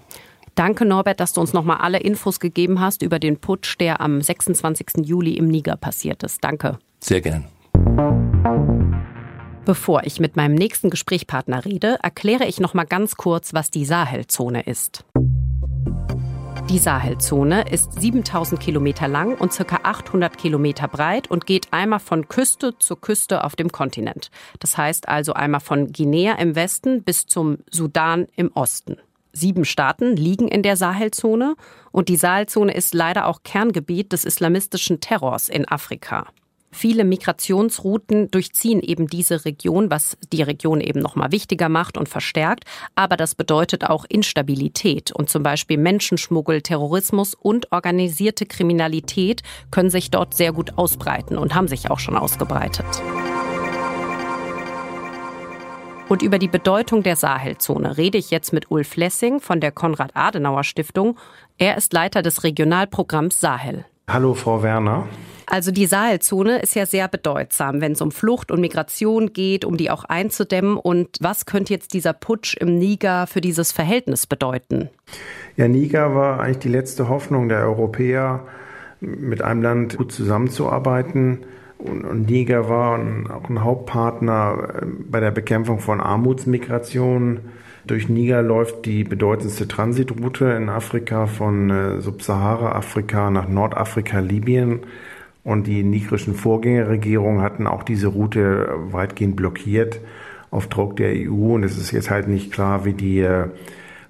Danke, 0.55 0.85
Norbert, 0.85 1.19
dass 1.19 1.33
du 1.33 1.41
uns 1.41 1.53
nochmal 1.53 1.77
alle 1.77 1.99
Infos 1.99 2.39
gegeben 2.39 2.79
hast 2.79 3.01
über 3.01 3.19
den 3.19 3.37
Putsch, 3.37 3.77
der 3.79 4.01
am 4.01 4.21
26. 4.21 5.05
Juli 5.05 5.33
im 5.33 5.47
Niger 5.47 5.77
passiert 5.77 6.23
ist. 6.23 6.43
Danke. 6.43 6.77
Sehr 6.99 7.21
gern. 7.21 7.45
Bevor 9.65 10.03
ich 10.05 10.19
mit 10.19 10.35
meinem 10.35 10.55
nächsten 10.55 10.89
Gesprächspartner 10.89 11.65
rede, 11.65 11.99
erkläre 12.01 12.45
ich 12.45 12.59
noch 12.59 12.73
mal 12.73 12.85
ganz 12.85 13.15
kurz, 13.15 13.53
was 13.53 13.69
die 13.69 13.85
Sahelzone 13.85 14.63
ist. 14.63 15.05
Die 16.69 16.79
Sahelzone 16.79 17.69
ist 17.69 18.01
7000 18.01 18.59
Kilometer 18.59 19.07
lang 19.07 19.37
und 19.37 19.51
ca. 19.51 19.79
800 19.83 20.37
Kilometer 20.37 20.87
breit 20.87 21.29
und 21.29 21.45
geht 21.45 21.67
einmal 21.71 21.99
von 21.99 22.27
Küste 22.27 22.77
zu 22.79 22.95
Küste 22.95 23.43
auf 23.43 23.55
dem 23.55 23.71
Kontinent. 23.71 24.31
Das 24.59 24.77
heißt 24.77 25.07
also 25.07 25.33
einmal 25.33 25.59
von 25.59 25.91
Guinea 25.91 26.35
im 26.35 26.55
Westen 26.55 27.03
bis 27.03 27.27
zum 27.27 27.59
Sudan 27.69 28.27
im 28.35 28.51
Osten. 28.53 28.97
Sieben 29.31 29.65
Staaten 29.65 30.15
liegen 30.15 30.47
in 30.47 30.63
der 30.63 30.75
Sahelzone 30.75 31.55
und 31.91 32.09
die 32.09 32.15
Sahelzone 32.15 32.73
ist 32.73 32.93
leider 32.95 33.27
auch 33.27 33.43
Kerngebiet 33.43 34.11
des 34.11 34.25
islamistischen 34.25 35.01
Terrors 35.01 35.49
in 35.49 35.67
Afrika. 35.67 36.27
Viele 36.73 37.03
Migrationsrouten 37.03 38.31
durchziehen 38.31 38.81
eben 38.81 39.07
diese 39.07 39.43
Region, 39.43 39.91
was 39.91 40.17
die 40.31 40.41
Region 40.41 40.79
eben 40.79 41.01
noch 41.01 41.15
mal 41.15 41.31
wichtiger 41.31 41.67
macht 41.67 41.97
und 41.97 42.07
verstärkt. 42.07 42.63
Aber 42.95 43.17
das 43.17 43.35
bedeutet 43.35 43.89
auch 43.89 44.05
Instabilität 44.07 45.11
und 45.11 45.29
zum 45.29 45.43
Beispiel 45.43 45.77
Menschenschmuggel, 45.77 46.61
Terrorismus 46.61 47.35
und 47.35 47.71
organisierte 47.71 48.45
Kriminalität 48.45 49.41
können 49.69 49.89
sich 49.89 50.11
dort 50.11 50.33
sehr 50.33 50.53
gut 50.53 50.77
ausbreiten 50.77 51.37
und 51.37 51.53
haben 51.53 51.67
sich 51.67 51.91
auch 51.91 51.99
schon 51.99 52.15
ausgebreitet. 52.15 52.85
Und 56.07 56.21
über 56.21 56.39
die 56.39 56.49
Bedeutung 56.49 57.03
der 57.03 57.15
Sahelzone 57.15 57.97
rede 57.97 58.17
ich 58.17 58.31
jetzt 58.31 58.51
mit 58.53 58.69
Ulf 58.69 58.95
Lessing 58.95 59.39
von 59.39 59.61
der 59.61 59.71
Konrad-Adenauer-Stiftung. 59.71 61.17
Er 61.57 61.77
ist 61.77 61.93
Leiter 61.93 62.21
des 62.21 62.43
Regionalprogramms 62.43 63.39
Sahel. 63.39 63.85
Hallo, 64.09 64.33
Frau 64.33 64.61
Werner. 64.61 65.07
Also 65.45 65.71
die 65.71 65.85
Sahelzone 65.85 66.59
ist 66.59 66.75
ja 66.75 66.85
sehr 66.85 67.07
bedeutsam, 67.07 67.81
wenn 67.81 67.93
es 67.93 68.01
um 68.01 68.11
Flucht 68.11 68.51
und 68.51 68.61
Migration 68.61 69.33
geht, 69.33 69.65
um 69.65 69.77
die 69.77 69.89
auch 69.89 70.03
einzudämmen. 70.03 70.77
Und 70.77 71.17
was 71.19 71.45
könnte 71.45 71.73
jetzt 71.73 71.93
dieser 71.93 72.13
Putsch 72.13 72.55
im 72.57 72.77
Niger 72.77 73.27
für 73.27 73.41
dieses 73.41 73.71
Verhältnis 73.71 74.27
bedeuten? 74.27 74.89
Ja, 75.57 75.67
Niger 75.67 76.15
war 76.15 76.39
eigentlich 76.39 76.59
die 76.59 76.69
letzte 76.69 77.09
Hoffnung 77.09 77.49
der 77.49 77.59
Europäer, 77.59 78.45
mit 79.01 79.41
einem 79.41 79.61
Land 79.61 79.97
gut 79.97 80.11
zusammenzuarbeiten. 80.11 81.39
Und 81.79 82.29
Niger 82.29 82.69
war 82.69 82.99
auch 83.33 83.49
ein 83.49 83.63
Hauptpartner 83.63 84.81
äh, 84.81 84.85
bei 85.09 85.19
der 85.19 85.31
Bekämpfung 85.31 85.79
von 85.79 85.99
Armutsmigration. 85.99 87.39
Durch 87.85 88.07
Niger 88.07 88.43
läuft 88.43 88.85
die 88.85 89.03
bedeutendste 89.03 89.67
Transitroute 89.67 90.45
in 90.51 90.69
Afrika 90.69 91.25
von 91.25 91.69
äh, 91.71 92.01
Subsahara-Afrika 92.01 93.31
nach 93.31 93.47
Nordafrika, 93.47 94.19
Libyen. 94.19 94.81
Und 95.43 95.65
die 95.65 95.83
nigerischen 95.83 96.35
Vorgängerregierungen 96.35 97.41
hatten 97.41 97.67
auch 97.67 97.83
diese 97.83 98.07
Route 98.07 98.69
weitgehend 98.91 99.35
blockiert 99.35 99.99
auf 100.51 100.67
Druck 100.67 100.97
der 100.97 101.13
EU. 101.13 101.55
Und 101.55 101.63
es 101.63 101.77
ist 101.77 101.91
jetzt 101.91 102.09
halt 102.09 102.27
nicht 102.27 102.51
klar, 102.51 102.85
wie 102.85 102.93
die 102.93 103.19
äh, 103.19 103.47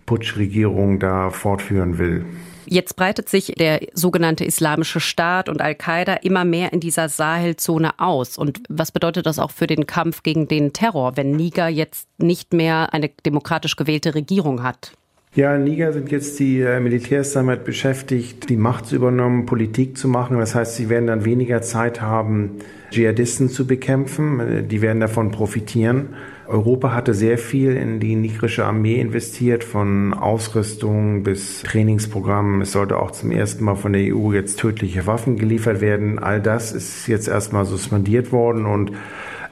Putschregierung 0.06 1.00
da 1.00 1.30
fortführen 1.30 1.98
will. 1.98 2.26
Jetzt 2.65 2.96
breitet 2.96 3.28
sich 3.28 3.54
der 3.58 3.82
sogenannte 3.94 4.46
Islamische 4.46 5.00
Staat 5.00 5.50
und 5.50 5.62
Al-Qaida 5.62 6.15
immer 6.15 6.46
mehr 6.46 6.74
in 6.74 6.80
dieser 6.80 7.10
Sahelzone 7.10 8.00
aus. 8.00 8.38
Und 8.38 8.62
was 8.70 8.91
bedeutet 8.91 9.26
das 9.26 9.39
auch 9.39 9.52
für 9.52 9.67
den 9.67 9.88
Kampf 9.88 10.24
gegen 10.24 10.48
den 10.48 10.72
Terror, 10.72 11.17
wenn 11.17 11.32
Niger 11.32 11.67
jetzt 11.67 12.08
nicht 12.17 12.54
mehr 12.54 12.94
eine 12.94 13.10
demokratisch 13.26 13.76
gewählte 13.76 14.15
Regierung 14.15 14.63
hat? 14.63 14.94
Ja, 15.34 15.56
in 15.56 15.63
Niger 15.63 15.94
sind 15.94 16.12
jetzt 16.12 16.39
die 16.39 16.60
äh, 16.60 16.82
Militärs 16.82 17.32
damit 17.32 17.63
beschäftigt, 17.63 18.50
die 18.50 18.58
Macht 18.58 18.88
zu 18.88 18.98
übernehmen, 18.98 19.46
Politik 19.46 19.98
zu 19.98 20.10
machen. 20.10 20.38
Das 20.38 20.56
heißt, 20.56 20.76
sie 20.76 20.89
werden 20.89 21.08
dann 21.08 21.24
weniger 21.24 21.62
Zeit 21.62 22.02
haben, 22.02 22.58
Dschihadisten 22.91 23.48
zu 23.48 23.65
bekämpfen. 23.65 24.41
Äh, 24.41 24.63
die 24.63 24.82
werden 24.82 25.00
davon 25.00 25.32
profitieren. 25.32 26.15
Europa 26.48 26.94
hatte 26.94 27.13
sehr 27.13 27.38
viel 27.38 27.78
in 27.78 28.02
die 28.02 28.17
nigerische 28.17 28.65
Armee 28.65 29.00
investiert, 29.00 29.63
von 29.63 30.13
Ausrüstung 30.13 31.24
bis 31.24 31.63
Trainingsprogrammen. 31.63 32.60
Es 32.60 32.74
sollte 32.74 32.98
auch 33.00 33.12
zum 33.12 33.32
ersten 33.32 33.63
Mal 33.63 33.76
von 33.76 33.94
der 33.94 34.13
EU 34.13 34.34
jetzt 34.34 34.60
tödliche 34.60 35.08
Waffen 35.08 35.38
geliefert 35.38 35.80
werden. 35.80 36.20
All 36.20 36.41
das 36.41 36.74
ist 36.74 37.08
jetzt 37.08 37.30
erstmal 37.30 37.63
suspendiert 37.63 38.34
worden 38.34 38.65
und 38.65 38.91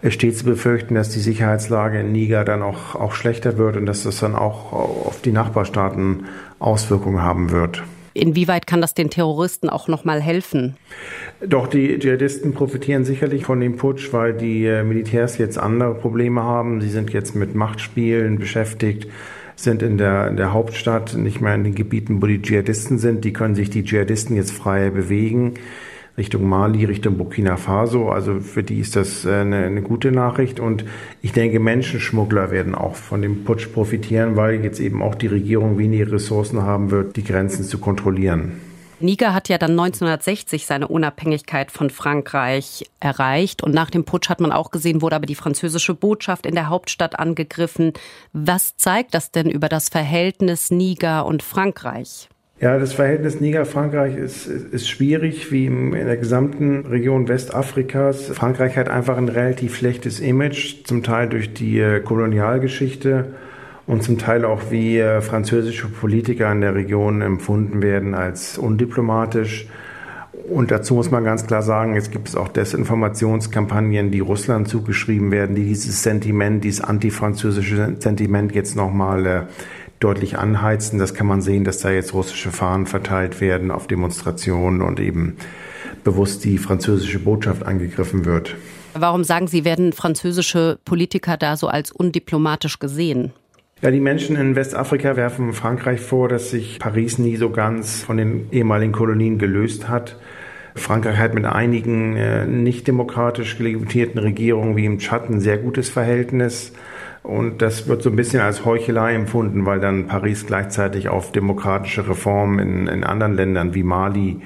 es 0.01 0.13
steht 0.13 0.37
zu 0.37 0.45
befürchten, 0.45 0.95
dass 0.95 1.09
die 1.09 1.19
Sicherheitslage 1.19 1.99
in 1.99 2.11
Niger 2.11 2.45
dann 2.45 2.61
auch, 2.61 2.95
auch 2.95 3.13
schlechter 3.13 3.57
wird 3.57 3.75
und 3.75 3.85
dass 3.85 4.03
das 4.03 4.19
dann 4.19 4.35
auch 4.35 4.71
auf 4.71 5.21
die 5.21 5.31
Nachbarstaaten 5.31 6.25
Auswirkungen 6.59 7.21
haben 7.21 7.51
wird. 7.51 7.83
Inwieweit 8.13 8.67
kann 8.67 8.81
das 8.81 8.93
den 8.93 9.09
Terroristen 9.09 9.69
auch 9.69 9.87
noch 9.87 10.03
mal 10.03 10.21
helfen? 10.21 10.75
Doch, 11.45 11.67
die 11.67 11.99
Dschihadisten 11.99 12.53
profitieren 12.53 13.05
sicherlich 13.05 13.45
von 13.45 13.59
dem 13.59 13.77
Putsch, 13.77 14.11
weil 14.11 14.33
die 14.33 14.65
äh, 14.65 14.83
Militärs 14.83 15.37
jetzt 15.37 15.57
andere 15.57 15.95
Probleme 15.95 16.43
haben. 16.43 16.81
Sie 16.81 16.89
sind 16.89 17.11
jetzt 17.11 17.35
mit 17.35 17.55
Machtspielen 17.55 18.39
beschäftigt, 18.39 19.07
sind 19.55 19.83
in 19.83 19.97
der, 19.97 20.27
in 20.27 20.37
der 20.37 20.53
Hauptstadt, 20.53 21.15
nicht 21.15 21.39
mehr 21.39 21.55
in 21.55 21.63
den 21.63 21.75
Gebieten, 21.75 22.21
wo 22.21 22.25
die 22.25 22.41
Dschihadisten 22.41 22.97
sind. 22.97 23.23
Die 23.23 23.33
können 23.33 23.55
sich 23.55 23.69
die 23.69 23.83
Dschihadisten 23.83 24.35
jetzt 24.35 24.51
frei 24.51 24.89
bewegen. 24.89 25.53
Richtung 26.19 26.47
Mali, 26.47 26.85
Richtung 26.85 27.17
Burkina 27.17 27.57
Faso. 27.57 28.09
Also 28.09 28.41
für 28.41 28.61
die 28.61 28.79
ist 28.79 28.95
das 28.95 29.25
äh, 29.25 29.35
eine, 29.35 29.65
eine 29.65 29.81
gute 29.81 30.11
Nachricht. 30.11 30.59
Und 30.59 30.85
ich 31.21 31.31
denke, 31.31 31.59
Menschenschmuggler 31.59 32.51
werden 32.51 32.75
auch 32.75 32.95
von 32.95 33.23
dem 33.23 33.45
Putsch 33.45 33.71
profitieren, 33.73 34.35
weil 34.35 34.63
jetzt 34.63 34.79
eben 34.79 35.01
auch 35.01 35.15
die 35.15 35.27
Regierung 35.27 35.79
weniger 35.79 36.11
Ressourcen 36.11 36.61
haben 36.61 36.91
wird, 36.91 37.15
die 37.15 37.23
Grenzen 37.23 37.63
zu 37.63 37.79
kontrollieren. 37.79 38.59
Niger 39.01 39.33
hat 39.33 39.47
ja 39.47 39.57
dann 39.57 39.71
1960 39.71 40.65
seine 40.65 40.89
Unabhängigkeit 40.89 41.71
von 41.71 41.89
Frankreich 41.89 42.83
erreicht 42.99 43.63
und 43.63 43.73
nach 43.73 43.89
dem 43.89 44.03
Putsch 44.03 44.27
hat 44.27 44.41
man 44.41 44.51
auch 44.51 44.71
gesehen, 44.71 45.01
wurde 45.01 45.15
aber 45.15 45.25
die 45.25 45.35
französische 45.35 45.93
Botschaft 45.93 46.45
in 46.45 46.53
der 46.53 46.67
Hauptstadt 46.67 47.17
angegriffen. 47.17 47.93
Was 48.33 48.75
zeigt 48.75 49.13
das 49.13 49.31
denn 49.31 49.49
über 49.49 49.69
das 49.69 49.87
Verhältnis 49.87 50.69
Niger 50.69 51.25
und 51.25 51.43
Frankreich? 51.43 52.27
Ja, 52.61 52.77
das 52.77 52.91
Verhältnis 52.91 53.39
Niger-Frankreich 53.39 54.17
ist, 54.17 54.45
ist 54.45 54.89
schwierig, 54.89 55.49
wie 55.49 55.67
in 55.67 55.91
der 55.91 56.17
gesamten 56.17 56.85
Region 56.85 57.29
Westafrikas. 57.29 58.27
Frankreich 58.27 58.75
hat 58.75 58.89
einfach 58.89 59.15
ein 59.15 59.29
relativ 59.29 59.77
schlechtes 59.77 60.19
Image, 60.19 60.83
zum 60.83 61.01
Teil 61.01 61.29
durch 61.29 61.53
die 61.53 61.79
äh, 61.79 62.01
Kolonialgeschichte 62.01 63.27
und 63.87 64.03
zum 64.03 64.17
Teil 64.17 64.43
auch 64.43 64.71
wie 64.71 64.99
äh, 64.99 65.21
französische 65.21 65.87
Politiker 65.87 66.51
in 66.51 66.59
der 66.59 66.75
Region 66.75 67.21
empfunden 67.21 67.81
werden 67.81 68.13
als 68.13 68.57
undiplomatisch. 68.57 69.67
Und 70.49 70.69
dazu 70.69 70.95
muss 70.95 71.11
man 71.11 71.23
ganz 71.23 71.47
klar 71.47 71.61
sagen, 71.61 71.95
es 71.95 72.11
gibt 72.11 72.35
auch 72.35 72.49
Desinformationskampagnen, 72.49 74.11
die 74.11 74.19
Russland 74.19 74.67
zugeschrieben 74.67 75.31
werden, 75.31 75.55
die 75.55 75.63
dieses 75.63 76.03
Sentiment, 76.03 76.65
dieses 76.65 76.81
antifranzösische 76.81 77.95
Sentiment 77.99 78.53
jetzt 78.53 78.75
nochmal 78.75 79.25
äh, 79.25 79.41
deutlich 79.99 80.37
anheizen. 80.37 80.99
Das 80.99 81.13
kann 81.13 81.27
man 81.27 81.41
sehen, 81.41 81.63
dass 81.63 81.79
da 81.79 81.91
jetzt 81.91 82.13
russische 82.13 82.51
Fahnen 82.51 82.85
verteilt 82.85 83.41
werden 83.41 83.71
auf 83.71 83.87
Demonstrationen 83.87 84.81
und 84.81 84.99
eben 84.99 85.37
bewusst 86.03 86.45
die 86.45 86.57
französische 86.57 87.19
Botschaft 87.19 87.63
angegriffen 87.65 88.25
wird. 88.25 88.55
Warum 88.93 89.23
sagen 89.23 89.47
Sie, 89.47 89.65
werden 89.65 89.93
französische 89.93 90.79
Politiker 90.83 91.37
da 91.37 91.57
so 91.57 91.67
als 91.67 91.91
undiplomatisch 91.91 92.79
gesehen? 92.79 93.33
Ja, 93.81 93.91
die 93.91 94.01
Menschen 94.01 94.35
in 94.35 94.55
Westafrika 94.55 95.15
werfen 95.15 95.53
Frankreich 95.53 96.01
vor, 96.01 96.27
dass 96.27 96.49
sich 96.49 96.79
Paris 96.79 97.17
nie 97.17 97.37
so 97.37 97.49
ganz 97.49 98.01
von 98.01 98.17
den 98.17 98.51
ehemaligen 98.51 98.91
Kolonien 98.91 99.37
gelöst 99.37 99.87
hat. 99.87 100.17
Frankreich 100.75 101.17
hat 101.17 101.33
mit 101.33 101.45
einigen 101.45 102.15
äh, 102.17 102.45
nicht 102.45 102.87
demokratisch 102.87 103.57
legitimierten 103.57 104.19
Regierungen 104.19 104.75
wie 104.75 104.85
im 104.85 104.99
Tschad 104.99 105.29
ein 105.29 105.39
sehr 105.39 105.57
gutes 105.57 105.89
Verhältnis. 105.89 106.73
Und 107.23 107.61
das 107.61 107.87
wird 107.87 108.01
so 108.01 108.09
ein 108.09 108.15
bisschen 108.15 108.41
als 108.41 108.65
Heuchelei 108.65 109.13
empfunden, 109.13 109.65
weil 109.65 109.79
dann 109.79 110.07
Paris 110.07 110.45
gleichzeitig 110.45 111.09
auf 111.09 111.31
demokratische 111.31 112.07
Reformen 112.07 112.59
in, 112.59 112.87
in 112.87 113.03
anderen 113.03 113.35
Ländern 113.35 113.75
wie 113.75 113.83
Mali 113.83 114.41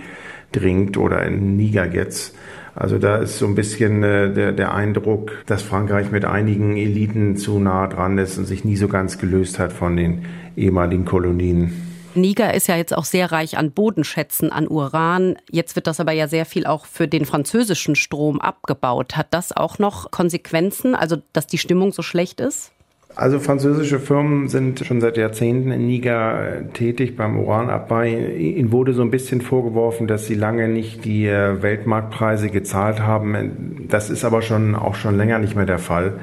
dringt 0.52 0.98
oder 0.98 1.24
in 1.24 1.56
Niger 1.56 1.86
jetzt. 1.86 2.36
Also 2.76 2.98
da 2.98 3.18
ist 3.18 3.38
so 3.38 3.46
ein 3.46 3.56
bisschen 3.56 4.02
äh, 4.04 4.34
der, 4.34 4.52
der 4.52 4.74
Eindruck, 4.74 5.32
dass 5.46 5.62
Frankreich 5.62 6.12
mit 6.12 6.26
einigen 6.26 6.76
Eliten 6.76 7.38
zu 7.38 7.60
nah 7.60 7.88
dran 7.88 8.18
ist 8.18 8.38
und 8.38 8.46
sich 8.46 8.66
nie 8.66 8.78
so 8.78 8.88
ganz 8.88 9.20
gelöst 9.20 9.60
hat 9.60 9.72
von 9.72 9.96
den 9.96 10.26
ehemaligen 10.56 11.06
Kolonien. 11.06 11.93
Niger 12.16 12.54
ist 12.54 12.68
ja 12.68 12.76
jetzt 12.76 12.96
auch 12.96 13.06
sehr 13.06 13.32
reich 13.32 13.58
an 13.58 13.72
Bodenschätzen, 13.72 14.52
an 14.52 14.68
Uran. 14.68 15.36
Jetzt 15.50 15.76
wird 15.76 15.88
das 15.88 16.00
aber 16.00 16.12
ja 16.12 16.28
sehr 16.28 16.46
viel 16.46 16.66
auch 16.66 16.86
für 16.86 17.08
den 17.08 17.26
französischen 17.26 17.96
Strom 17.96 18.42
abgebaut. 18.42 19.16
Hat 19.16 19.28
das 19.32 19.56
auch 19.56 19.80
noch 19.80 20.12
Konsequenzen, 20.12 20.96
also 20.96 21.18
dass 21.34 21.48
die 21.48 21.58
Stimmung 21.58 21.92
so 21.92 22.02
schlecht 22.02 22.40
ist? 22.40 22.72
Also 23.16 23.40
französische 23.40 24.00
Firmen 24.00 24.48
sind 24.48 24.80
schon 24.80 25.00
seit 25.00 25.18
Jahrzehnten 25.18 25.72
in 25.72 25.86
Niger 25.86 26.48
äh, 26.48 26.64
tätig 26.74 27.16
beim 27.16 27.38
Uranabbau. 27.38 28.02
Ihnen 28.02 28.72
wurde 28.72 28.94
so 28.94 29.04
ein 29.04 29.12
bisschen 29.12 29.42
vorgeworfen, 29.42 30.08
dass 30.08 30.26
sie 30.26 30.34
lange 30.34 30.68
nicht 30.68 31.06
die 31.06 31.28
äh, 31.28 31.62
Weltmarktpreise 31.62 32.50
gezahlt 32.50 33.02
haben. 33.02 33.86
Das 33.88 34.10
ist 34.10 34.26
aber 34.26 34.42
schon 34.42 34.74
auch 34.74 34.96
schon 34.96 35.16
länger 35.16 35.38
nicht 35.38 35.56
mehr 35.56 35.68
der 35.68 35.78
Fall. 35.78 36.20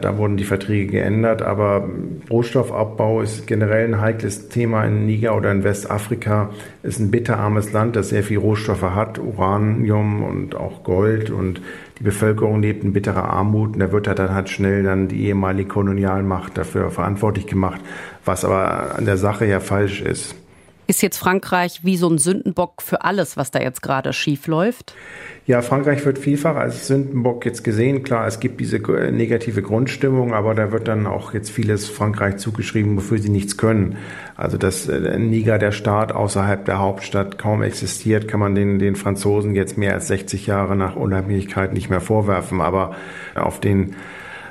Da 0.00 0.16
wurden 0.16 0.36
die 0.36 0.44
Verträge 0.44 0.86
geändert, 0.86 1.42
aber 1.42 1.88
Rohstoffabbau 2.30 3.20
ist 3.20 3.46
generell 3.46 3.86
ein 3.86 4.00
heikles 4.00 4.48
Thema 4.48 4.84
in 4.84 5.06
Niger 5.06 5.36
oder 5.36 5.52
in 5.52 5.64
Westafrika. 5.64 6.50
Es 6.82 6.94
ist 6.94 7.00
ein 7.00 7.10
bitterarmes 7.10 7.72
Land, 7.72 7.96
das 7.96 8.08
sehr 8.08 8.22
viel 8.22 8.38
Rohstoffe 8.38 8.82
hat, 8.82 9.18
Uranium 9.18 10.22
und 10.22 10.54
auch 10.54 10.82
Gold 10.82 11.30
und 11.30 11.60
die 11.98 12.04
Bevölkerung 12.04 12.62
lebt 12.62 12.82
in 12.82 12.94
bitterer 12.94 13.24
Armut 13.24 13.74
und 13.74 13.80
da 13.80 13.92
wird 13.92 14.06
dann 14.06 14.34
halt 14.34 14.48
schnell 14.48 14.82
dann 14.82 15.08
die 15.08 15.26
ehemalige 15.26 15.68
Kolonialmacht 15.68 16.56
dafür 16.56 16.90
verantwortlich 16.90 17.46
gemacht, 17.46 17.80
was 18.24 18.44
aber 18.44 18.96
an 18.96 19.04
der 19.04 19.18
Sache 19.18 19.44
ja 19.44 19.60
falsch 19.60 20.00
ist. 20.00 20.34
Ist 20.90 21.02
jetzt 21.02 21.18
Frankreich 21.18 21.84
wie 21.84 21.96
so 21.96 22.08
ein 22.08 22.18
Sündenbock 22.18 22.82
für 22.82 23.04
alles, 23.04 23.36
was 23.36 23.52
da 23.52 23.60
jetzt 23.60 23.80
gerade 23.80 24.12
schief 24.12 24.48
läuft? 24.48 24.92
Ja, 25.46 25.62
Frankreich 25.62 26.04
wird 26.04 26.18
vielfach 26.18 26.56
als 26.56 26.88
Sündenbock 26.88 27.46
jetzt 27.46 27.62
gesehen. 27.62 28.02
Klar, 28.02 28.26
es 28.26 28.40
gibt 28.40 28.60
diese 28.60 28.80
negative 29.12 29.62
Grundstimmung, 29.62 30.34
aber 30.34 30.56
da 30.56 30.72
wird 30.72 30.88
dann 30.88 31.06
auch 31.06 31.32
jetzt 31.32 31.52
vieles 31.52 31.88
Frankreich 31.88 32.38
zugeschrieben, 32.38 32.96
wofür 32.96 33.18
sie 33.18 33.28
nichts 33.28 33.56
können. 33.56 33.98
Also 34.34 34.58
dass 34.58 34.88
äh, 34.88 35.16
Niger, 35.16 35.58
der 35.58 35.70
Staat 35.70 36.10
außerhalb 36.10 36.64
der 36.64 36.80
Hauptstadt, 36.80 37.38
kaum 37.38 37.62
existiert, 37.62 38.26
kann 38.26 38.40
man 38.40 38.56
den, 38.56 38.80
den 38.80 38.96
Franzosen 38.96 39.54
jetzt 39.54 39.78
mehr 39.78 39.94
als 39.94 40.08
60 40.08 40.48
Jahre 40.48 40.74
nach 40.74 40.96
Unabhängigkeit 40.96 41.72
nicht 41.72 41.88
mehr 41.88 42.00
vorwerfen. 42.00 42.60
Aber 42.60 42.96
auf 43.36 43.60
den 43.60 43.94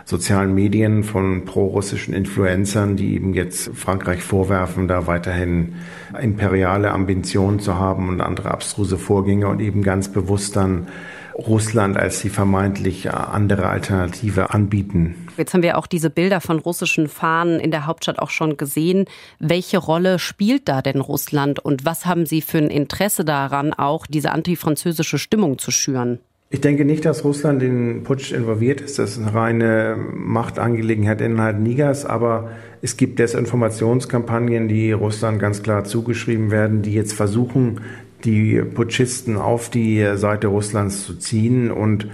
sozialen 0.09 0.55
Medien 0.55 1.03
von 1.03 1.45
prorussischen 1.45 2.15
Influencern, 2.15 2.95
die 2.95 3.13
eben 3.13 3.35
jetzt 3.35 3.69
Frankreich 3.75 4.23
vorwerfen, 4.23 4.87
da 4.87 5.05
weiterhin 5.05 5.75
imperiale 6.19 6.89
Ambitionen 6.89 7.59
zu 7.59 7.75
haben 7.75 8.09
und 8.09 8.19
andere 8.19 8.49
abstruse 8.49 8.97
Vorgänge 8.97 9.47
und 9.47 9.59
eben 9.59 9.83
ganz 9.83 10.11
bewusst 10.11 10.55
dann 10.55 10.87
Russland 11.35 11.95
als 11.95 12.21
die 12.21 12.29
vermeintlich 12.29 13.11
andere 13.13 13.69
Alternative 13.69 14.49
anbieten. 14.49 15.27
Jetzt 15.37 15.53
haben 15.53 15.61
wir 15.61 15.77
auch 15.77 15.85
diese 15.85 16.09
Bilder 16.09 16.41
von 16.41 16.57
russischen 16.57 17.07
Fahnen 17.07 17.59
in 17.59 17.69
der 17.69 17.85
Hauptstadt 17.85 18.17
auch 18.17 18.31
schon 18.31 18.57
gesehen. 18.57 19.05
Welche 19.37 19.77
Rolle 19.77 20.17
spielt 20.17 20.67
da 20.67 20.81
denn 20.81 21.01
Russland 21.01 21.59
und 21.59 21.85
was 21.85 22.07
haben 22.07 22.25
Sie 22.25 22.41
für 22.41 22.57
ein 22.57 22.71
Interesse 22.71 23.23
daran, 23.23 23.73
auch 23.73 24.07
diese 24.07 24.31
antifranzösische 24.31 25.19
Stimmung 25.19 25.59
zu 25.59 25.69
schüren? 25.69 26.19
Ich 26.51 26.61
denke 26.61 26.83
nicht, 26.83 27.05
dass 27.05 27.23
Russland 27.23 27.61
in 27.61 28.01
Putsch 28.01 28.31
involviert 28.31 28.81
ist. 28.81 28.97
Das 28.97 29.11
ist 29.11 29.19
eine 29.19 29.35
reine 29.35 29.95
Machtangelegenheit 30.15 31.21
innerhalb 31.21 31.59
Nigers. 31.59 32.07
Aber 32.07 32.49
es 32.81 32.97
gibt 32.97 33.19
Desinformationskampagnen, 33.19 34.67
die 34.67 34.91
Russland 34.91 35.39
ganz 35.39 35.61
klar 35.61 35.83
zugeschrieben 35.83 36.49
werden, 36.49 36.81
die 36.81 36.95
jetzt 36.95 37.13
versuchen, 37.13 37.81
die 38.23 38.63
Putschisten 38.63 39.37
auf 39.37 39.69
die 39.69 40.03
Seite 40.15 40.47
Russlands 40.47 41.03
zu 41.03 41.19
ziehen 41.19 41.69
und 41.69 42.07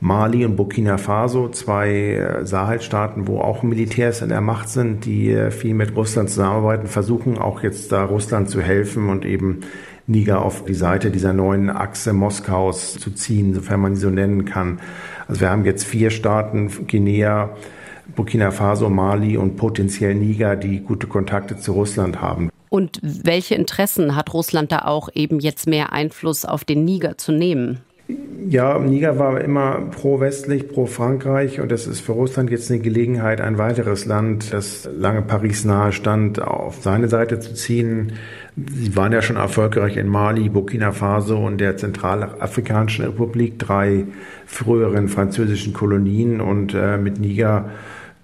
Mali 0.00 0.46
und 0.46 0.56
Burkina 0.56 0.96
Faso, 0.96 1.50
zwei 1.50 2.40
Sahelstaaten, 2.44 3.28
wo 3.28 3.40
auch 3.40 3.62
Militärs 3.62 4.22
in 4.22 4.30
der 4.30 4.40
Macht 4.40 4.70
sind, 4.70 5.04
die 5.04 5.50
viel 5.50 5.74
mit 5.74 5.94
Russland 5.94 6.30
zusammenarbeiten, 6.30 6.86
versuchen 6.86 7.36
auch 7.36 7.62
jetzt 7.62 7.92
da 7.92 8.04
Russland 8.06 8.48
zu 8.48 8.62
helfen 8.62 9.10
und 9.10 9.26
eben 9.26 9.60
Niger 10.06 10.44
auf 10.44 10.64
die 10.64 10.74
Seite 10.74 11.10
dieser 11.10 11.32
neuen 11.32 11.70
Achse 11.70 12.12
Moskaus 12.12 12.94
zu 12.98 13.10
ziehen, 13.10 13.54
sofern 13.54 13.80
man 13.80 13.94
sie 13.94 14.02
so 14.02 14.10
nennen 14.10 14.44
kann. 14.44 14.80
Also 15.28 15.40
wir 15.42 15.50
haben 15.50 15.64
jetzt 15.64 15.84
vier 15.84 16.10
Staaten, 16.10 16.70
Guinea, 16.86 17.50
Burkina 18.16 18.50
Faso, 18.50 18.88
Mali 18.90 19.36
und 19.36 19.56
potenziell 19.56 20.14
Niger, 20.14 20.56
die 20.56 20.80
gute 20.80 21.06
Kontakte 21.06 21.56
zu 21.56 21.72
Russland 21.72 22.20
haben. 22.20 22.50
Und 22.68 22.98
welche 23.02 23.54
Interessen 23.54 24.16
hat 24.16 24.32
Russland 24.32 24.72
da 24.72 24.80
auch 24.86 25.08
eben 25.14 25.40
jetzt 25.40 25.66
mehr 25.66 25.92
Einfluss 25.92 26.44
auf 26.44 26.64
den 26.64 26.84
Niger 26.84 27.18
zu 27.18 27.30
nehmen? 27.30 27.80
Ja, 28.48 28.78
Niger 28.78 29.18
war 29.18 29.40
immer 29.40 29.80
pro-westlich, 29.92 30.68
pro-Frankreich 30.68 31.60
und 31.60 31.70
es 31.72 31.86
ist 31.86 32.00
für 32.00 32.12
Russland 32.12 32.50
jetzt 32.50 32.70
eine 32.70 32.80
Gelegenheit, 32.80 33.40
ein 33.40 33.56
weiteres 33.56 34.04
Land, 34.04 34.52
das 34.52 34.88
lange 34.92 35.22
Paris 35.22 35.64
nahe 35.64 35.92
stand, 35.92 36.42
auf 36.42 36.82
seine 36.82 37.08
Seite 37.08 37.40
zu 37.40 37.54
ziehen. 37.54 38.14
Sie 38.56 38.94
waren 38.96 39.12
ja 39.12 39.22
schon 39.22 39.36
erfolgreich 39.36 39.96
in 39.96 40.08
Mali, 40.08 40.48
Burkina 40.48 40.92
Faso 40.92 41.38
und 41.38 41.60
der 41.60 41.76
Zentralafrikanischen 41.76 43.04
Republik, 43.04 43.58
drei 43.58 44.04
früheren 44.44 45.08
französischen 45.08 45.72
Kolonien 45.72 46.40
und 46.40 46.74
äh, 46.74 46.98
mit 46.98 47.18
Niger 47.20 47.70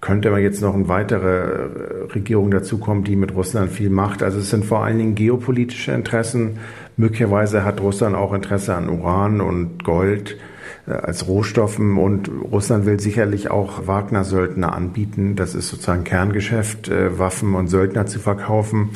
könnte 0.09 0.29
aber 0.29 0.39
jetzt 0.39 0.63
noch 0.63 0.75
eine 0.75 0.89
weitere 0.89 1.27
äh, 1.27 2.05
Regierung 2.15 2.51
dazukommen, 2.51 3.05
die 3.05 3.15
mit 3.15 3.35
Russland 3.35 3.71
viel 3.71 3.91
macht. 3.91 4.23
Also 4.23 4.39
es 4.39 4.49
sind 4.49 4.65
vor 4.65 4.83
allen 4.83 4.97
Dingen 4.97 5.15
geopolitische 5.15 5.93
Interessen. 5.93 6.61
Möglicherweise 6.97 7.63
hat 7.63 7.83
Russland 7.83 8.17
auch 8.17 8.33
Interesse 8.33 8.75
an 8.75 8.89
Uran 8.89 9.43
und 9.43 9.85
Gold 9.85 10.39
äh, 10.87 10.93
als 10.93 11.29
Rohstoffen 11.29 11.99
und 11.99 12.31
Russland 12.51 12.87
will 12.87 12.99
sicherlich 12.99 13.51
auch 13.51 13.87
Wagner-Söldner 13.87 14.75
anbieten. 14.75 15.37
Das 15.37 15.55
ist 15.55 15.69
sozusagen 15.69 16.05
Kerngeschäft, 16.05 16.89
äh, 16.89 17.19
Waffen 17.19 17.55
und 17.55 17.69
Söldner 17.69 18.07
zu 18.07 18.19
verkaufen. 18.19 18.93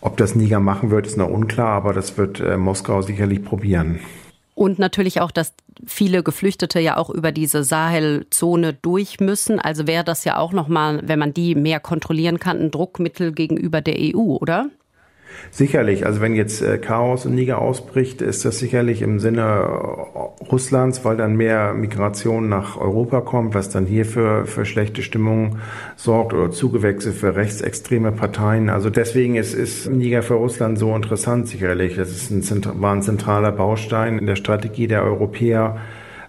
Ob 0.00 0.16
das 0.16 0.34
Niger 0.34 0.58
machen 0.58 0.90
wird, 0.90 1.06
ist 1.06 1.16
noch 1.16 1.30
unklar, 1.30 1.74
aber 1.74 1.92
das 1.92 2.18
wird 2.18 2.42
Moskau 2.58 3.02
sicherlich 3.02 3.44
probieren. 3.44 4.00
Und 4.56 4.78
natürlich 4.78 5.20
auch, 5.20 5.30
dass 5.30 5.52
viele 5.84 6.22
Geflüchtete 6.22 6.80
ja 6.80 6.96
auch 6.96 7.10
über 7.10 7.30
diese 7.30 7.62
Sahelzone 7.62 8.72
durch 8.72 9.20
müssen. 9.20 9.60
Also 9.60 9.86
wäre 9.86 10.02
das 10.02 10.24
ja 10.24 10.38
auch 10.38 10.54
nochmal, 10.54 11.02
wenn 11.04 11.18
man 11.18 11.34
die 11.34 11.54
mehr 11.54 11.78
kontrollieren 11.78 12.40
kann, 12.40 12.58
ein 12.58 12.70
Druckmittel 12.70 13.32
gegenüber 13.32 13.82
der 13.82 13.96
EU, 13.98 14.38
oder? 14.40 14.70
Sicherlich, 15.50 16.06
also 16.06 16.20
wenn 16.20 16.34
jetzt 16.34 16.62
äh, 16.62 16.78
Chaos 16.78 17.24
in 17.24 17.34
Niger 17.34 17.60
ausbricht, 17.60 18.20
ist 18.20 18.44
das 18.44 18.58
sicherlich 18.58 19.02
im 19.02 19.20
Sinne 19.20 19.42
äh, 19.42 20.44
Russlands, 20.50 21.04
weil 21.04 21.16
dann 21.16 21.36
mehr 21.36 21.72
Migration 21.74 22.48
nach 22.48 22.76
Europa 22.76 23.20
kommt, 23.20 23.54
was 23.54 23.70
dann 23.70 23.86
hier 23.86 24.04
für, 24.04 24.46
für 24.46 24.64
schlechte 24.64 25.02
Stimmung 25.02 25.58
sorgt 25.96 26.34
oder 26.34 26.50
Zugewächse 26.50 27.12
für 27.12 27.36
rechtsextreme 27.36 28.12
Parteien. 28.12 28.68
Also 28.68 28.90
deswegen 28.90 29.36
ist, 29.36 29.54
ist 29.54 29.88
Niger 29.88 30.22
für 30.22 30.34
Russland 30.34 30.78
so 30.78 30.94
interessant 30.94 31.48
sicherlich. 31.48 31.96
Das 31.96 32.10
ist 32.10 32.30
ein, 32.30 32.80
war 32.80 32.94
ein 32.94 33.02
zentraler 33.02 33.52
Baustein 33.52 34.18
in 34.18 34.26
der 34.26 34.36
Strategie 34.36 34.86
der 34.86 35.02
Europäer 35.02 35.78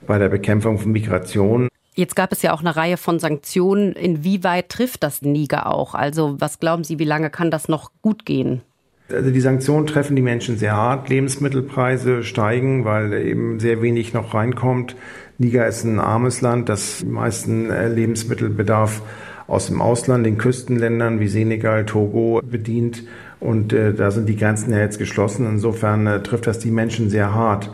bei 0.05 0.17
der 0.17 0.29
Bekämpfung 0.29 0.79
von 0.79 0.91
Migration. 0.91 1.67
Jetzt 1.95 2.15
gab 2.15 2.31
es 2.31 2.43
ja 2.43 2.53
auch 2.53 2.61
eine 2.61 2.75
Reihe 2.75 2.95
von 2.95 3.17
Sanktionen. 3.19 3.93
Inwieweit 3.93 4.69
trifft 4.69 5.01
das 5.01 5.23
Niger 5.23 5.65
auch? 5.73 5.95
Also 5.95 6.35
was 6.39 6.59
glauben 6.59 6.83
Sie, 6.83 6.99
wie 6.99 7.05
lange 7.05 7.29
kann 7.31 7.49
das 7.49 7.67
noch 7.67 7.91
gut 8.03 8.23
gehen? 8.23 8.61
Also 9.09 9.31
die 9.31 9.39
Sanktionen 9.39 9.87
treffen 9.87 10.15
die 10.17 10.21
Menschen 10.21 10.57
sehr 10.57 10.75
hart. 10.75 11.07
Lebensmittelpreise 11.07 12.23
steigen, 12.23 12.83
weil 12.83 13.13
eben 13.13 13.59
sehr 13.59 13.81
wenig 13.81 14.13
noch 14.13 14.33
reinkommt. 14.33 14.95
Niger 15.37 15.67
ist 15.67 15.83
ein 15.85 15.99
armes 15.99 16.41
Land, 16.41 16.67
das 16.67 16.99
die 16.99 17.05
meisten 17.05 17.69
äh, 17.69 17.87
Lebensmittelbedarf 17.87 19.01
aus 19.47 19.67
dem 19.67 19.81
Ausland, 19.81 20.25
den 20.25 20.37
Küstenländern 20.37 21.21
wie 21.21 21.29
Senegal, 21.29 21.85
Togo 21.85 22.41
bedient. 22.43 23.03
Und 23.39 23.71
äh, 23.71 23.93
da 23.93 24.11
sind 24.11 24.27
die 24.27 24.35
Grenzen 24.35 24.73
ja 24.73 24.79
jetzt 24.79 24.99
geschlossen. 24.99 25.47
Insofern 25.47 26.05
äh, 26.05 26.21
trifft 26.21 26.47
das 26.47 26.59
die 26.59 26.71
Menschen 26.71 27.09
sehr 27.09 27.33
hart. 27.33 27.71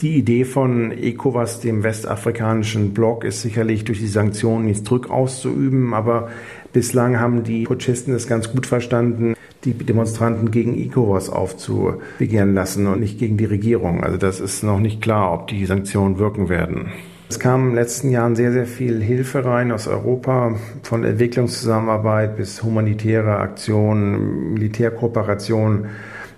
Die 0.00 0.16
Idee 0.16 0.44
von 0.44 0.90
ECOWAS, 0.90 1.60
dem 1.60 1.82
westafrikanischen 1.82 2.92
Block, 2.92 3.24
ist 3.24 3.42
sicherlich 3.42 3.84
durch 3.84 4.00
die 4.00 4.08
Sanktionen 4.08 4.68
jetzt 4.68 4.84
Druck 4.84 5.10
auszuüben. 5.10 5.94
Aber 5.94 6.28
bislang 6.72 7.20
haben 7.20 7.44
die 7.44 7.64
Putschisten 7.64 8.14
es 8.14 8.26
ganz 8.26 8.50
gut 8.50 8.66
verstanden, 8.66 9.35
die 9.64 9.72
Demonstranten 9.72 10.50
gegen 10.50 10.78
ECOWAS 10.78 11.30
aufzubegehren 11.30 12.54
lassen 12.54 12.86
und 12.86 13.00
nicht 13.00 13.18
gegen 13.18 13.36
die 13.36 13.44
Regierung. 13.44 14.04
Also 14.04 14.16
das 14.16 14.40
ist 14.40 14.62
noch 14.62 14.78
nicht 14.78 15.02
klar, 15.02 15.32
ob 15.32 15.48
die 15.48 15.66
Sanktionen 15.66 16.18
wirken 16.18 16.48
werden. 16.48 16.88
Es 17.28 17.40
kam 17.40 17.62
in 17.62 17.66
den 17.70 17.74
letzten 17.74 18.10
Jahren 18.10 18.36
sehr, 18.36 18.52
sehr 18.52 18.66
viel 18.66 19.02
Hilfe 19.02 19.44
rein 19.44 19.72
aus 19.72 19.88
Europa, 19.88 20.54
von 20.84 21.02
Entwicklungszusammenarbeit 21.02 22.36
bis 22.36 22.62
humanitäre 22.62 23.38
Aktionen, 23.38 24.54
Militärkooperation. 24.54 25.86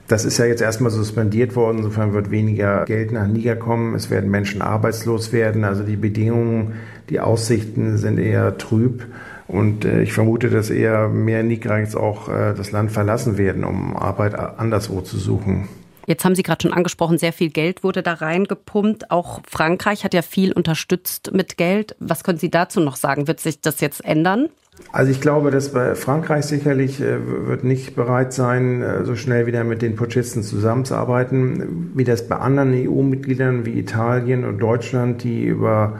Das 0.06 0.24
ist 0.24 0.38
ja 0.38 0.46
jetzt 0.46 0.62
erstmal 0.62 0.90
suspendiert 0.90 1.54
worden. 1.56 1.78
Insofern 1.78 2.14
wird 2.14 2.30
weniger 2.30 2.86
Geld 2.86 3.12
nach 3.12 3.26
Niger 3.26 3.56
kommen. 3.56 3.94
Es 3.94 4.10
werden 4.10 4.30
Menschen 4.30 4.62
arbeitslos 4.62 5.30
werden. 5.34 5.64
Also 5.64 5.82
die 5.82 5.96
Bedingungen, 5.96 6.72
die 7.10 7.20
Aussichten 7.20 7.98
sind 7.98 8.18
eher 8.18 8.56
trüb. 8.56 9.04
Und 9.48 9.84
äh, 9.84 10.02
ich 10.02 10.12
vermute, 10.12 10.50
dass 10.50 10.70
eher 10.70 11.08
mehr 11.08 11.42
jetzt 11.44 11.96
auch 11.96 12.28
äh, 12.28 12.54
das 12.54 12.70
Land 12.70 12.92
verlassen 12.92 13.38
werden, 13.38 13.64
um 13.64 13.96
Arbeit 13.96 14.34
anderswo 14.34 15.00
zu 15.00 15.18
suchen. 15.18 15.68
Jetzt 16.06 16.24
haben 16.24 16.34
Sie 16.34 16.42
gerade 16.42 16.62
schon 16.62 16.72
angesprochen, 16.72 17.18
sehr 17.18 17.34
viel 17.34 17.50
Geld 17.50 17.84
wurde 17.84 18.02
da 18.02 18.14
reingepumpt. 18.14 19.10
Auch 19.10 19.40
Frankreich 19.46 20.04
hat 20.04 20.14
ja 20.14 20.22
viel 20.22 20.52
unterstützt 20.52 21.32
mit 21.34 21.58
Geld. 21.58 21.96
Was 21.98 22.24
können 22.24 22.38
Sie 22.38 22.50
dazu 22.50 22.80
noch 22.80 22.96
sagen? 22.96 23.26
Wird 23.26 23.40
sich 23.40 23.60
das 23.60 23.80
jetzt 23.80 24.04
ändern? 24.04 24.48
Also 24.92 25.10
ich 25.10 25.20
glaube, 25.20 25.50
dass 25.50 25.68
Frankreich 25.68 26.44
sicherlich 26.44 27.00
äh, 27.00 27.46
wird 27.46 27.64
nicht 27.64 27.94
bereit 27.94 28.32
sein, 28.32 28.82
äh, 28.82 29.04
so 29.04 29.16
schnell 29.16 29.46
wieder 29.46 29.64
mit 29.64 29.82
den 29.82 29.96
Putschisten 29.96 30.42
zusammenzuarbeiten, 30.42 31.92
wie 31.94 32.04
das 32.04 32.28
bei 32.28 32.36
anderen 32.36 32.72
EU-Mitgliedern 32.72 33.66
wie 33.66 33.78
Italien 33.78 34.44
und 34.44 34.58
Deutschland, 34.58 35.24
die 35.24 35.44
über 35.44 35.98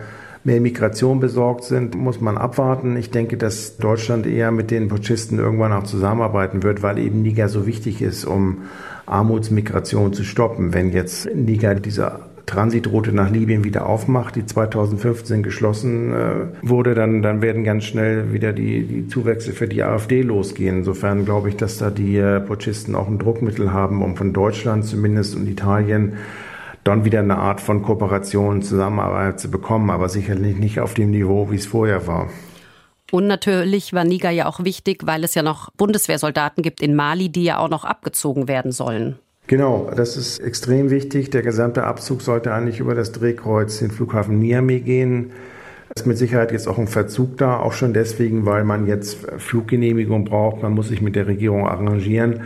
mehr 0.49 0.61
Migration 0.63 1.21
besorgt 1.21 1.65
sind, 1.65 1.95
muss 1.95 2.23
man 2.23 2.39
abwarten. 2.39 2.97
Ich 2.97 3.11
denke, 3.11 3.37
dass 3.37 3.77
Deutschland 3.77 4.27
eher 4.27 4.51
mit 4.51 4.71
den 4.71 4.89
Putschisten 4.89 5.39
irgendwann 5.39 5.73
auch 5.73 5.85
zusammenarbeiten 5.85 6.63
wird, 6.63 6.83
weil 6.83 6.99
eben 6.99 7.21
Niger 7.21 7.51
so 7.51 7.67
wichtig 7.67 8.01
ist, 8.01 8.25
um 8.25 8.63
Armutsmigration 9.05 10.15
zu 10.15 10.25
stoppen. 10.25 10.73
Wenn 10.73 10.91
jetzt 10.91 11.29
Niger 11.35 11.75
diese 11.75 12.21
Transitroute 12.47 13.13
nach 13.13 13.31
Libyen 13.31 13.63
wieder 13.63 13.85
aufmacht, 13.85 14.37
die 14.37 14.47
2015 14.47 15.43
geschlossen 15.43 16.15
äh, 16.15 16.31
wurde, 16.63 16.95
dann, 16.95 17.21
dann 17.21 17.43
werden 17.43 17.63
ganz 17.63 17.85
schnell 17.85 18.33
wieder 18.33 18.55
die, 18.55 18.85
die 18.85 19.07
Zuwächse 19.07 19.53
für 19.53 19.69
die 19.69 19.83
AfD 19.83 20.23
losgehen. 20.23 20.79
Insofern 20.79 21.27
glaube 21.27 21.51
ich, 21.51 21.57
dass 21.57 21.77
da 21.77 21.91
die 21.91 22.17
äh, 22.17 22.41
Putschisten 22.41 22.95
auch 22.95 23.07
ein 23.07 23.19
Druckmittel 23.19 23.75
haben, 23.75 24.03
um 24.03 24.17
von 24.17 24.33
Deutschland 24.33 24.87
zumindest 24.87 25.37
und 25.37 25.47
Italien 25.47 26.15
dann 26.89 27.05
wieder 27.05 27.21
eine 27.21 27.37
Art 27.37 27.61
von 27.61 27.83
Kooperation, 27.83 28.63
Zusammenarbeit 28.63 29.39
zu 29.39 29.51
bekommen, 29.51 29.91
aber 29.91 30.09
sicherlich 30.09 30.57
nicht 30.57 30.81
auf 30.81 30.95
dem 30.95 31.11
Niveau, 31.11 31.51
wie 31.51 31.57
es 31.57 31.67
vorher 31.67 32.07
war. 32.07 32.31
Und 33.11 33.27
natürlich 33.27 33.93
war 33.93 34.05
Niger 34.05 34.31
ja 34.31 34.47
auch 34.47 34.65
wichtig, 34.65 35.03
weil 35.05 35.23
es 35.23 35.35
ja 35.35 35.43
noch 35.43 35.71
Bundeswehrsoldaten 35.73 36.63
gibt 36.63 36.83
in 36.83 36.95
Mali, 36.95 37.29
die 37.29 37.45
ja 37.45 37.59
auch 37.59 37.69
noch 37.69 37.85
abgezogen 37.85 38.49
werden 38.49 38.73
sollen. 38.73 39.19
Genau, 39.47 39.91
das 39.95 40.17
ist 40.17 40.39
extrem 40.41 40.91
wichtig. 40.91 41.31
Der 41.31 41.43
gesamte 41.43 41.85
Abzug 41.85 42.23
sollte 42.23 42.53
eigentlich 42.53 42.81
über 42.81 42.95
das 42.95 43.13
Drehkreuz 43.13 43.79
den 43.79 43.91
Flughafen 43.91 44.39
Niamey 44.39 44.81
gehen. 44.81 45.33
Es 45.95 46.03
ist 46.03 46.07
mit 46.07 46.19
Sicherheit 46.19 46.53
jetzt 46.53 46.69
auch 46.69 46.79
ein 46.79 46.87
Verzug 46.87 47.39
da, 47.39 47.59
auch 47.59 47.73
schon 47.73 47.95
deswegen, 47.95 48.45
weil 48.45 48.65
man 48.65 48.87
jetzt 48.87 49.27
Fluggenehmigung 49.39 50.25
braucht. 50.25 50.63
Man 50.63 50.73
muss 50.73 50.89
sich 50.89 51.01
mit 51.01 51.17
der 51.17 51.27
Regierung 51.27 51.67
arrangieren. 51.67 52.41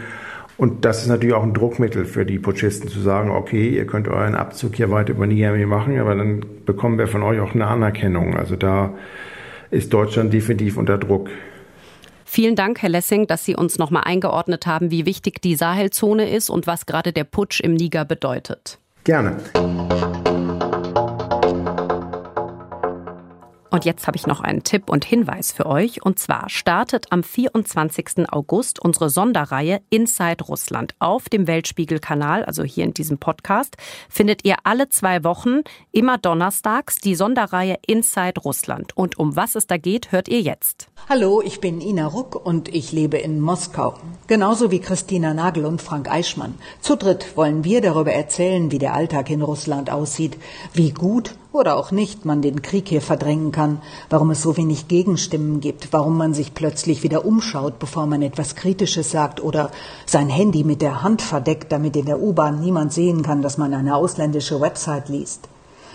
Und 0.59 0.85
das 0.85 1.03
ist 1.03 1.09
natürlich 1.09 1.35
auch 1.35 1.43
ein 1.43 1.55
Druckmittel 1.55 2.05
für 2.05 2.27
die 2.27 2.39
Putschisten 2.39 2.89
zu 2.89 3.01
sagen, 3.01 3.31
okay, 3.31 3.69
ihr 3.71 3.87
könnt 3.87 4.09
euren 4.09 4.35
Abzug 4.35 4.77
hier 4.77 4.91
weiter 4.91 5.13
über 5.13 5.27
Niamey 5.27 5.67
machen, 5.67 5.99
aber 5.99 6.15
dann 6.15 6.45
bekommen 6.67 6.99
wir 6.99 7.09
von 7.09 7.23
euch 7.23 7.41
auch 7.41 7.55
eine 7.55 7.67
Anerkennung. 7.67 8.37
Also 8.37 8.57
da 8.57 8.95
ist 9.71 9.93
Deutschland 9.93 10.33
definitiv 10.33 10.77
unter 10.77 10.99
Druck. 10.99 11.31
Vielen 12.25 12.57
Dank, 12.57 12.81
Herr 12.81 12.89
Lessing, 12.89 13.27
dass 13.27 13.45
Sie 13.45 13.57
uns 13.57 13.79
nochmal 13.79 14.05
eingeordnet 14.05 14.67
haben, 14.67 14.91
wie 14.91 15.05
wichtig 15.05 15.43
die 15.43 15.55
Sahelzone 15.55 16.31
ist 16.31 16.49
und 16.49 16.67
was 16.67 16.87
gerade 16.87 17.13
der 17.13 17.25
Putsch 17.25 17.61
im 17.61 17.75
Niger 17.75 18.05
bedeutet. 18.05 18.79
Gerne. 19.05 19.37
Und 23.73 23.87
jetzt 23.87 24.07
habe 24.07 24.19
ich 24.19 24.27
noch 24.27 24.41
einen 24.41 24.65
Tipp 24.65 24.91
und 24.91 25.03
Hinweis 25.03 25.51
für 25.51 25.65
euch. 25.65 26.05
Und 26.05 26.19
zwar 26.19 26.51
startet 26.51 27.07
am 27.09 27.23
24. 27.23 28.31
August 28.31 28.79
unsere 28.79 29.09
Sonderreihe 29.09 29.81
Inside 29.89 30.45
Russland. 30.45 30.95
Auf 30.99 31.31
dem 31.31 31.47
Weltspiegel-Kanal, 31.47 32.45
also 32.45 32.65
hier 32.65 32.85
in 32.85 32.93
diesem 32.93 33.17
Podcast, 33.17 33.79
findet 34.11 34.45
ihr 34.45 34.57
alle 34.65 34.91
zwei 34.91 35.25
Wochen, 35.25 35.63
immer 35.91 36.19
donnerstags, 36.19 36.97
die 36.97 37.15
Sonderreihe 37.15 37.79
Inside 37.87 38.43
Russland. 38.43 38.95
Und 38.95 39.19
um 39.19 39.37
was 39.37 39.55
es 39.55 39.67
da 39.67 39.79
geht, 39.79 40.13
hört 40.13 40.29
ihr 40.29 40.43
jetzt. 40.43 40.89
Hallo, 41.09 41.41
ich 41.43 41.59
bin 41.59 41.81
Ina 41.81 42.09
Ruck 42.09 42.35
und 42.37 42.69
ich 42.69 42.93
lebe 42.93 43.17
in 43.17 43.41
Moskau. 43.41 43.95
Genauso 44.27 44.71
wie 44.71 44.81
Christina 44.81 45.33
Nagel 45.33 45.65
und 45.65 45.81
Frank 45.81 46.11
Eichmann. 46.11 46.57
Zu 46.83 46.97
dritt 46.97 47.39
wollen 47.39 47.65
wir 47.65 47.81
darüber 47.81 48.13
erzählen, 48.13 48.71
wie 48.71 48.79
der 48.79 48.93
Alltag 48.93 49.31
in 49.31 49.41
Russland 49.41 49.89
aussieht, 49.89 50.37
wie 50.75 50.91
gut 50.91 51.37
oder 51.53 51.77
auch 51.77 51.91
nicht 51.91 52.25
man 52.25 52.43
den 52.43 52.63
Krieg 52.63 52.89
hier 52.89 53.03
verdrängen 53.03 53.53
kann, 53.53 53.81
warum 54.11 54.31
es 54.31 54.43
so 54.43 54.57
wenig 54.57 54.89
Gegenstimmen 54.89 55.61
gibt, 55.61 55.93
warum 55.93 56.17
man 56.17 56.35
sich 56.35 56.55
plötzlich 56.55 57.03
wieder 57.03 57.25
umschaut, 57.25 57.79
bevor 57.79 58.07
man 58.07 58.23
etwas 58.23 58.57
Kritisches 58.57 59.11
sagt 59.11 59.43
oder 59.43 59.71
sein 60.07 60.29
Handy 60.29 60.65
mit 60.65 60.83
der 60.83 61.03
Hand 61.03 61.23
verdeckt, 61.23 61.71
damit 61.71 61.97
in 61.97 62.07
der 62.07 62.21
U-Bahn 62.21 62.61
niemand 62.61 62.93
sehen 62.93 63.23
kann, 63.23 63.43
dass 63.43 63.59
man 63.59 63.75
eine 63.75 63.95
ausländische 63.95 64.61
Website 64.61 65.09
liest. 65.09 65.49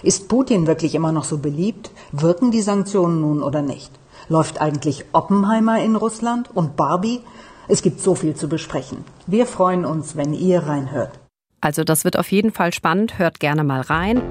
Ist 0.03 0.27
Putin 0.27 0.67
wirklich 0.67 0.93
immer 0.93 1.11
noch 1.11 1.23
so 1.23 1.39
beliebt? 1.39 1.89
Wirken 2.11 2.51
die 2.51 2.61
Sanktionen 2.61 3.21
nun 3.21 3.41
oder 3.41 3.63
nicht? 3.63 3.91
Läuft 4.29 4.61
eigentlich 4.61 5.05
Oppenheimer 5.11 5.81
in 5.81 5.95
Russland 5.95 6.49
und 6.53 6.75
Barbie? 6.75 7.21
Es 7.67 7.81
gibt 7.81 7.99
so 7.99 8.13
viel 8.13 8.35
zu 8.35 8.47
besprechen. 8.47 9.03
Wir 9.25 9.45
freuen 9.45 9.85
uns, 9.85 10.15
wenn 10.15 10.33
ihr 10.33 10.59
reinhört. 10.59 11.11
Also 11.61 11.83
das 11.83 12.03
wird 12.03 12.17
auf 12.17 12.31
jeden 12.31 12.51
Fall 12.51 12.73
spannend. 12.73 13.17
Hört 13.17 13.39
gerne 13.39 13.63
mal 13.63 13.81
rein. 13.81 14.21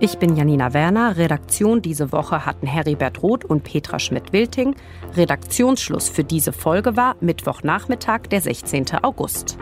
Ich 0.02 0.16
bin 0.16 0.34
Janina 0.34 0.72
Werner. 0.72 1.18
Redaktion 1.18 1.82
diese 1.82 2.10
Woche 2.10 2.46
hatten 2.46 2.66
Heribert 2.66 3.22
Roth 3.22 3.44
und 3.44 3.64
Petra 3.64 3.98
Schmidt-Wilting. 3.98 4.74
Redaktionsschluss 5.14 6.08
für 6.08 6.24
diese 6.24 6.54
Folge 6.54 6.96
war 6.96 7.16
Mittwochnachmittag, 7.20 8.22
der 8.30 8.40
16. 8.40 8.86
August. 9.02 9.58